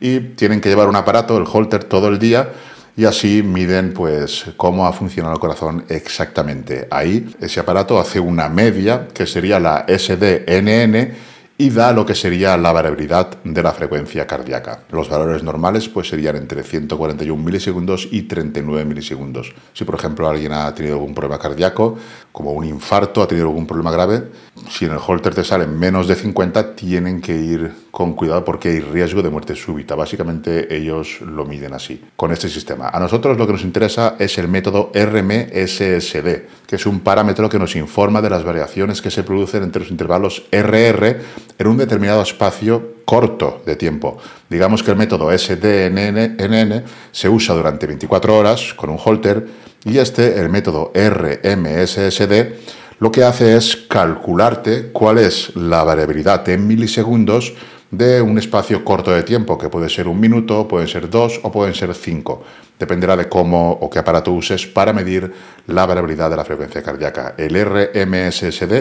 y 0.00 0.20
tienen 0.20 0.60
que 0.60 0.68
llevar 0.68 0.88
un 0.88 0.96
aparato, 0.96 1.36
el 1.36 1.44
holter, 1.50 1.84
todo 1.84 2.08
el 2.08 2.18
día 2.18 2.50
y 2.96 3.04
así 3.04 3.42
miden 3.42 3.92
pues 3.94 4.44
cómo 4.56 4.86
ha 4.86 4.92
funcionado 4.92 5.34
el 5.34 5.40
corazón 5.40 5.84
exactamente. 5.88 6.86
Ahí 6.90 7.34
ese 7.40 7.60
aparato 7.60 7.98
hace 7.98 8.20
una 8.20 8.48
media 8.48 9.08
que 9.12 9.26
sería 9.26 9.58
la 9.58 9.86
SDNN 9.88 11.31
y 11.62 11.70
da 11.70 11.92
lo 11.92 12.04
que 12.04 12.16
sería 12.16 12.56
la 12.56 12.72
variabilidad 12.72 13.40
de 13.44 13.62
la 13.62 13.70
frecuencia 13.70 14.26
cardíaca. 14.26 14.80
Los 14.90 15.08
valores 15.08 15.44
normales 15.44 15.88
pues 15.88 16.08
serían 16.08 16.34
entre 16.34 16.64
141 16.64 17.40
milisegundos 17.40 18.08
y 18.10 18.22
39 18.22 18.84
milisegundos. 18.84 19.54
Si 19.72 19.84
por 19.84 19.94
ejemplo 19.94 20.28
alguien 20.28 20.50
ha 20.50 20.74
tenido 20.74 20.96
algún 20.96 21.14
problema 21.14 21.38
cardíaco, 21.38 21.96
como 22.32 22.50
un 22.50 22.64
infarto, 22.64 23.22
ha 23.22 23.28
tenido 23.28 23.46
algún 23.46 23.68
problema 23.68 23.92
grave, 23.92 24.24
si 24.70 24.86
en 24.86 24.92
el 24.92 24.98
holter 25.06 25.36
te 25.36 25.44
salen 25.44 25.78
menos 25.78 26.08
de 26.08 26.16
50 26.16 26.74
tienen 26.74 27.20
que 27.20 27.36
ir 27.36 27.70
con 27.92 28.14
cuidado 28.14 28.44
porque 28.44 28.70
hay 28.70 28.80
riesgo 28.80 29.22
de 29.22 29.30
muerte 29.30 29.54
súbita. 29.54 29.94
Básicamente 29.94 30.74
ellos 30.74 31.20
lo 31.20 31.44
miden 31.44 31.74
así, 31.74 32.02
con 32.16 32.32
este 32.32 32.48
sistema. 32.48 32.88
A 32.88 32.98
nosotros 32.98 33.36
lo 33.36 33.46
que 33.46 33.52
nos 33.52 33.62
interesa 33.62 34.16
es 34.18 34.36
el 34.38 34.48
método 34.48 34.90
RMSSD, 34.94 36.26
que 36.66 36.76
es 36.76 36.86
un 36.86 37.00
parámetro 37.00 37.48
que 37.48 37.58
nos 37.58 37.76
informa 37.76 38.22
de 38.22 38.30
las 38.30 38.44
variaciones 38.44 39.02
que 39.02 39.10
se 39.10 39.22
producen 39.22 39.62
entre 39.62 39.82
los 39.82 39.90
intervalos 39.90 40.44
RR 40.50 41.20
en 41.58 41.66
un 41.66 41.76
determinado 41.76 42.22
espacio 42.22 42.96
corto 43.04 43.62
de 43.66 43.76
tiempo. 43.76 44.18
Digamos 44.48 44.82
que 44.82 44.90
el 44.90 44.96
método 44.96 45.36
SDNN 45.36 46.84
se 47.10 47.28
usa 47.28 47.54
durante 47.54 47.86
24 47.86 48.36
horas 48.36 48.74
con 48.74 48.90
un 48.90 48.98
holter 49.02 49.46
y 49.84 49.98
este, 49.98 50.40
el 50.40 50.48
método 50.48 50.92
RMSSD, 50.94 52.54
lo 53.00 53.10
que 53.10 53.24
hace 53.24 53.56
es 53.56 53.76
calcularte 53.88 54.92
cuál 54.92 55.18
es 55.18 55.56
la 55.56 55.82
variabilidad 55.82 56.48
en 56.48 56.66
milisegundos 56.66 57.52
de 57.92 58.22
un 58.22 58.38
espacio 58.38 58.82
corto 58.84 59.12
de 59.12 59.22
tiempo, 59.22 59.58
que 59.58 59.68
puede 59.68 59.90
ser 59.90 60.08
un 60.08 60.18
minuto, 60.18 60.66
pueden 60.66 60.88
ser 60.88 61.10
dos 61.10 61.38
o 61.42 61.52
pueden 61.52 61.74
ser 61.74 61.94
cinco. 61.94 62.42
Dependerá 62.78 63.16
de 63.16 63.28
cómo 63.28 63.70
o 63.70 63.90
qué 63.90 63.98
aparato 63.98 64.32
uses 64.32 64.66
para 64.66 64.94
medir 64.94 65.30
la 65.66 65.84
variabilidad 65.84 66.30
de 66.30 66.36
la 66.36 66.44
frecuencia 66.44 66.82
cardíaca. 66.82 67.34
El 67.36 67.54
RMSSD 67.54 68.72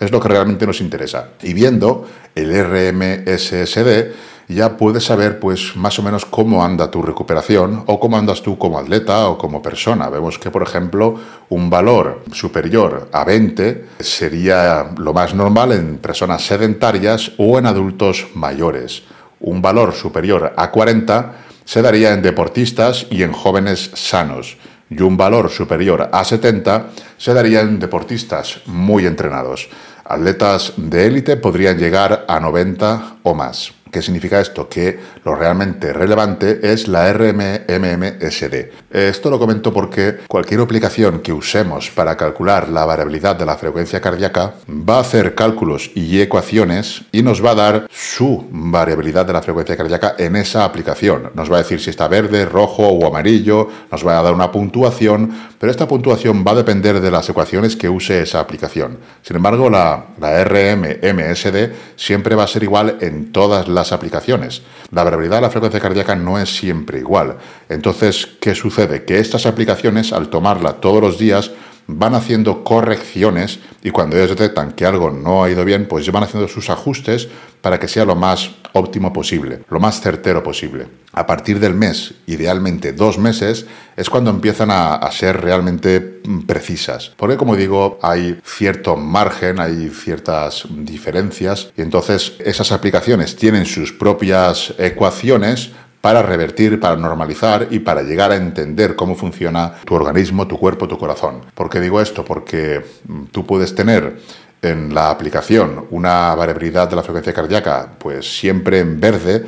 es 0.00 0.10
lo 0.10 0.20
que 0.20 0.28
realmente 0.28 0.66
nos 0.66 0.80
interesa. 0.80 1.30
Y 1.42 1.54
viendo 1.54 2.08
el 2.34 2.52
RMSSD, 2.52 4.10
ya 4.48 4.76
puedes 4.76 5.04
saber 5.04 5.40
pues 5.40 5.74
más 5.76 5.98
o 5.98 6.02
menos 6.02 6.24
cómo 6.24 6.64
anda 6.64 6.90
tu 6.90 7.02
recuperación 7.02 7.82
o 7.86 7.98
cómo 7.98 8.16
andas 8.16 8.42
tú 8.42 8.58
como 8.58 8.78
atleta 8.78 9.28
o 9.28 9.38
como 9.38 9.60
persona. 9.60 10.08
Vemos 10.08 10.38
que 10.38 10.50
por 10.50 10.62
ejemplo 10.62 11.16
un 11.48 11.68
valor 11.68 12.22
superior 12.32 13.08
a 13.12 13.24
20 13.24 13.86
sería 14.00 14.92
lo 14.96 15.12
más 15.12 15.34
normal 15.34 15.72
en 15.72 15.98
personas 15.98 16.46
sedentarias 16.46 17.32
o 17.38 17.58
en 17.58 17.66
adultos 17.66 18.28
mayores. 18.34 19.02
Un 19.40 19.60
valor 19.60 19.92
superior 19.92 20.54
a 20.56 20.70
40 20.70 21.32
se 21.64 21.82
daría 21.82 22.12
en 22.12 22.22
deportistas 22.22 23.06
y 23.10 23.22
en 23.22 23.32
jóvenes 23.32 23.90
sanos. 23.94 24.56
Y 24.88 25.02
un 25.02 25.16
valor 25.16 25.50
superior 25.50 26.08
a 26.12 26.24
70 26.24 26.90
se 27.18 27.34
daría 27.34 27.60
en 27.60 27.80
deportistas 27.80 28.60
muy 28.66 29.04
entrenados. 29.04 29.68
Atletas 30.04 30.74
de 30.76 31.06
élite 31.06 31.36
podrían 31.36 31.76
llegar 31.76 32.24
a 32.28 32.38
90 32.38 33.16
o 33.24 33.34
más. 33.34 33.75
¿Qué 33.90 34.02
significa 34.02 34.40
esto? 34.40 34.68
Que 34.68 34.98
lo 35.24 35.34
realmente 35.34 35.92
relevante 35.92 36.72
es 36.72 36.88
la 36.88 37.12
RMMSD. 37.12 38.54
Esto 38.90 39.30
lo 39.30 39.38
comento 39.38 39.72
porque 39.72 40.18
cualquier 40.26 40.60
aplicación 40.60 41.20
que 41.20 41.32
usemos 41.32 41.90
para 41.90 42.16
calcular 42.16 42.68
la 42.68 42.84
variabilidad 42.84 43.36
de 43.36 43.46
la 43.46 43.56
frecuencia 43.56 44.00
cardíaca 44.00 44.54
va 44.68 44.96
a 44.96 45.00
hacer 45.00 45.34
cálculos 45.34 45.90
y 45.94 46.20
ecuaciones 46.20 47.02
y 47.12 47.22
nos 47.22 47.44
va 47.44 47.52
a 47.52 47.54
dar 47.54 47.86
su 47.90 48.46
variabilidad 48.50 49.24
de 49.24 49.32
la 49.32 49.42
frecuencia 49.42 49.76
cardíaca 49.76 50.16
en 50.18 50.36
esa 50.36 50.64
aplicación. 50.64 51.30
Nos 51.34 51.50
va 51.50 51.56
a 51.56 51.62
decir 51.62 51.80
si 51.80 51.90
está 51.90 52.08
verde, 52.08 52.44
rojo 52.44 52.88
o 52.88 53.06
amarillo, 53.06 53.68
nos 53.90 54.06
va 54.06 54.18
a 54.18 54.22
dar 54.22 54.34
una 54.34 54.50
puntuación, 54.50 55.30
pero 55.58 55.70
esta 55.70 55.86
puntuación 55.86 56.44
va 56.46 56.52
a 56.52 56.56
depender 56.56 57.00
de 57.00 57.10
las 57.10 57.28
ecuaciones 57.28 57.76
que 57.76 57.88
use 57.88 58.22
esa 58.22 58.40
aplicación. 58.40 58.98
Sin 59.22 59.36
embargo, 59.36 59.70
la, 59.70 60.06
la 60.18 60.44
RMMSD 60.44 61.96
siempre 61.96 62.34
va 62.34 62.44
a 62.44 62.48
ser 62.48 62.62
igual 62.62 62.98
en 63.00 63.32
todas 63.32 63.68
las 63.68 63.75
aplicaciones. 63.92 64.62
La 64.90 65.04
variabilidad 65.04 65.36
de 65.36 65.42
la 65.42 65.50
frecuencia 65.50 65.80
cardíaca 65.80 66.16
no 66.16 66.38
es 66.38 66.56
siempre 66.56 66.98
igual. 66.98 67.36
Entonces, 67.68 68.28
¿qué 68.40 68.54
sucede? 68.54 69.04
Que 69.04 69.18
estas 69.18 69.46
aplicaciones, 69.46 70.12
al 70.12 70.28
tomarla 70.28 70.74
todos 70.74 71.00
los 71.00 71.18
días, 71.18 71.50
van 71.86 72.14
haciendo 72.14 72.64
correcciones 72.64 73.60
y 73.82 73.90
cuando 73.90 74.16
ellos 74.16 74.30
detectan 74.30 74.72
que 74.72 74.86
algo 74.86 75.10
no 75.10 75.44
ha 75.44 75.50
ido 75.50 75.64
bien, 75.64 75.86
pues 75.86 76.10
van 76.10 76.24
haciendo 76.24 76.48
sus 76.48 76.70
ajustes 76.70 77.28
para 77.60 77.78
que 77.78 77.88
sea 77.88 78.04
lo 78.04 78.14
más 78.14 78.50
óptimo 78.72 79.12
posible, 79.12 79.60
lo 79.68 79.80
más 79.80 80.00
certero 80.00 80.42
posible. 80.42 80.86
A 81.12 81.26
partir 81.26 81.60
del 81.60 81.74
mes, 81.74 82.14
idealmente 82.26 82.92
dos 82.92 83.18
meses, 83.18 83.66
es 83.96 84.10
cuando 84.10 84.30
empiezan 84.30 84.70
a, 84.70 85.00
ser 85.10 85.40
realmente 85.40 86.20
mm, 86.24 86.40
precisas. 86.40 87.12
Porque 87.16 87.36
como 87.36 87.56
digo, 87.56 87.98
hay 88.02 88.38
cierto 88.44 88.96
margen, 88.96 89.60
hay 89.60 89.88
ciertas 89.88 90.64
diferencias 90.70 91.72
y 91.76 91.82
entonces 91.82 92.34
esas 92.40 92.70
aplicaciones 92.72 93.36
tienen 93.36 93.64
sus 93.64 93.92
propias 93.92 94.74
ecuaciones 94.78 95.70
para 96.00 96.22
revertir, 96.22 96.78
para 96.78 96.96
normalizar 96.96 97.68
y 97.70 97.80
para 97.80 98.02
llegar 98.02 98.30
a 98.30 98.36
entender 98.36 98.96
cómo 98.96 99.14
funciona 99.14 99.74
tu 99.84 99.94
organismo, 99.94 100.46
tu 100.46 100.58
cuerpo, 100.58 100.86
tu 100.86 100.98
corazón. 100.98 101.40
¿Por 101.54 101.68
qué 101.68 101.80
digo 101.80 102.00
esto? 102.00 102.24
Porque 102.24 102.84
mm, 103.06 103.24
tú 103.32 103.44
puedes 103.44 103.74
tener 103.74 104.16
en 104.62 104.94
la 104.94 105.10
aplicación 105.10 105.86
una 105.90 106.34
variabilidad 106.34 106.88
de 106.88 106.96
la 106.96 107.02
frecuencia 107.02 107.32
cardíaca, 107.32 107.88
pues 107.98 108.38
siempre 108.38 108.80
en 108.80 109.00
verde, 109.00 109.44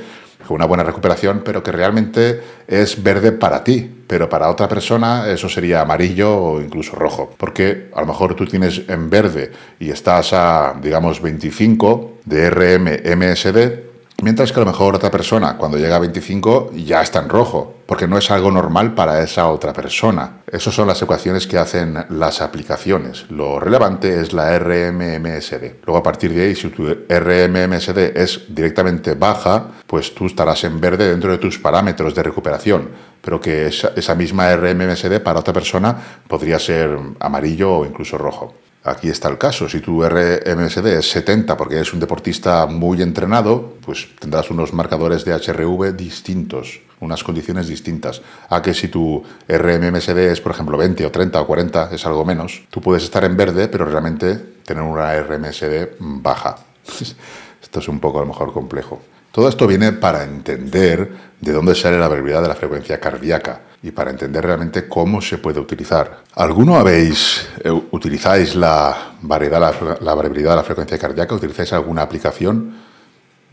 con 0.47 0.55
una 0.55 0.65
buena 0.65 0.83
recuperación, 0.83 1.43
pero 1.45 1.63
que 1.63 1.73
realmente 1.73 2.41
es 2.67 3.03
verde 3.03 3.33
para 3.33 3.63
ti, 3.63 4.03
pero 4.07 4.29
para 4.29 4.49
otra 4.49 4.67
persona 4.67 5.29
eso 5.31 5.49
sería 5.49 5.83
amarillo 5.83 6.35
o 6.35 6.61
incluso 6.61 6.97
rojo, 6.97 7.35
porque 7.37 7.91
a 7.95 8.01
lo 8.01 8.07
mejor 8.07 8.35
tú 8.35 8.47
tienes 8.47 8.83
en 8.89 9.11
verde 9.11 9.53
y 9.79 9.91
estás 9.91 10.33
a, 10.33 10.75
digamos, 10.81 11.21
25 11.21 12.19
de 12.25 12.51
RM-MSD, 12.51 13.88
Mientras 14.21 14.51
que 14.51 14.59
a 14.59 14.65
lo 14.65 14.73
mejor 14.73 14.97
otra 14.97 15.13
persona, 15.13 15.57
cuando 15.57 15.79
llega 15.79 15.95
a 15.95 16.01
25, 16.01 16.73
ya 16.75 17.03
está 17.03 17.21
en 17.21 17.29
rojo, 17.29 17.77
porque 17.87 18.09
no 18.09 18.19
es 18.19 18.33
algo 18.33 18.51
normal 18.51 18.93
para 18.93 19.23
esa 19.23 19.49
otra 19.49 19.73
persona. 19.73 20.41
Esas 20.51 20.75
son 20.75 20.89
las 20.89 21.01
ecuaciones 21.01 21.47
que 21.47 21.57
hacen 21.57 21.97
las 22.11 22.43
aplicaciones. 22.43 23.31
Lo 23.31 23.61
relevante 23.61 24.21
es 24.21 24.33
la 24.33 24.59
RMMSD. 24.59 25.85
Luego, 25.87 25.99
a 25.99 26.03
partir 26.03 26.35
de 26.35 26.43
ahí, 26.43 26.57
si 26.57 26.69
tu 26.71 26.89
RMMSD 26.89 28.17
es 28.17 28.43
directamente 28.49 29.15
baja, 29.15 29.69
pues 29.87 30.13
tú 30.13 30.27
estarás 30.27 30.65
en 30.65 30.81
verde 30.81 31.09
dentro 31.09 31.31
de 31.31 31.39
tus 31.39 31.61
parámetros 31.61 32.13
de 32.13 32.25
recuperación. 32.25 32.89
Pero 33.23 33.41
que 33.41 33.69
esa, 33.69 34.15
misma 34.17 34.53
RMMSD 34.57 35.21
para 35.21 35.39
otra 35.39 35.55
persona 35.55 35.97
podría 36.27 36.59
ser 36.59 36.99
amarillo 37.21 37.79
o 37.79 37.87
incluso 37.87 38.19
rojo. 38.19 38.53
Aquí 38.85 39.09
está 39.09 39.29
el 39.29 39.39
caso. 39.39 39.69
Si 39.69 39.81
tu 39.81 40.03
RMSD 40.03 40.87
es 40.87 41.11
70 41.11 41.57
porque 41.57 41.77
eres 41.77 41.93
un 41.93 42.01
deportista 42.01 42.67
muy 42.67 43.03
entrenado, 43.03 43.75
pues 43.85 44.09
tendrás 44.19 44.51
unos 44.51 44.73
marcadores 44.73 45.25
de 45.25 45.35
HRV 45.35 45.97
distintos, 45.97 46.81
unas 47.01 47.25
condiciones 47.25 47.67
distintas. 47.67 48.23
A 48.49 48.63
que 48.63 48.75
si 48.75 48.89
tu 48.89 49.23
RMSD 49.49 50.19
es, 50.31 50.41
por 50.41 50.53
ejemplo, 50.53 50.79
20 50.79 51.05
o 51.05 51.11
30 51.11 51.41
o 51.41 51.47
40, 51.47 51.91
es 51.93 52.07
algo 52.07 52.25
menos, 52.25 52.63
tú 52.71 52.81
puedes 52.81 53.03
estar 53.03 53.25
en 53.25 53.37
verde, 53.37 53.69
pero 53.69 53.85
realmente 53.85 54.37
tener 54.65 54.83
una 54.83 55.21
RMSD 55.21 55.97
baja. 55.99 56.57
Esto 57.63 57.81
es 57.81 57.89
un 57.89 57.99
poco 57.99 58.19
a 58.19 58.23
lo 58.23 58.29
mejor 58.29 58.53
complejo. 58.53 59.03
Todo 59.39 59.51
esto 59.51 59.69
viene 59.69 59.93
para 59.93 60.25
entender 60.25 61.13
de 61.41 61.53
dónde 61.53 61.77
sale 61.77 61.97
la 61.97 62.09
variabilidad 62.09 62.43
de 62.43 62.49
la 62.49 62.57
frecuencia 62.57 62.99
cardíaca 62.99 63.61
y 63.81 63.93
para 63.93 64.11
entender 64.11 64.45
realmente 64.45 64.89
cómo 64.89 65.21
se 65.21 65.39
puede 65.39 65.61
utilizar. 65.61 66.25
¿Alguno 66.35 66.77
habéis, 66.77 67.49
eh, 67.63 67.71
utilizáis 67.71 68.57
la, 68.57 69.13
variabilidad 69.23 70.51
de 70.51 70.57
la 70.57 70.65
frecuencia 70.65 70.99
cardíaca? 70.99 71.37
¿Utilizáis 71.37 71.73
alguna 71.73 72.03
aplicación? 72.03 72.79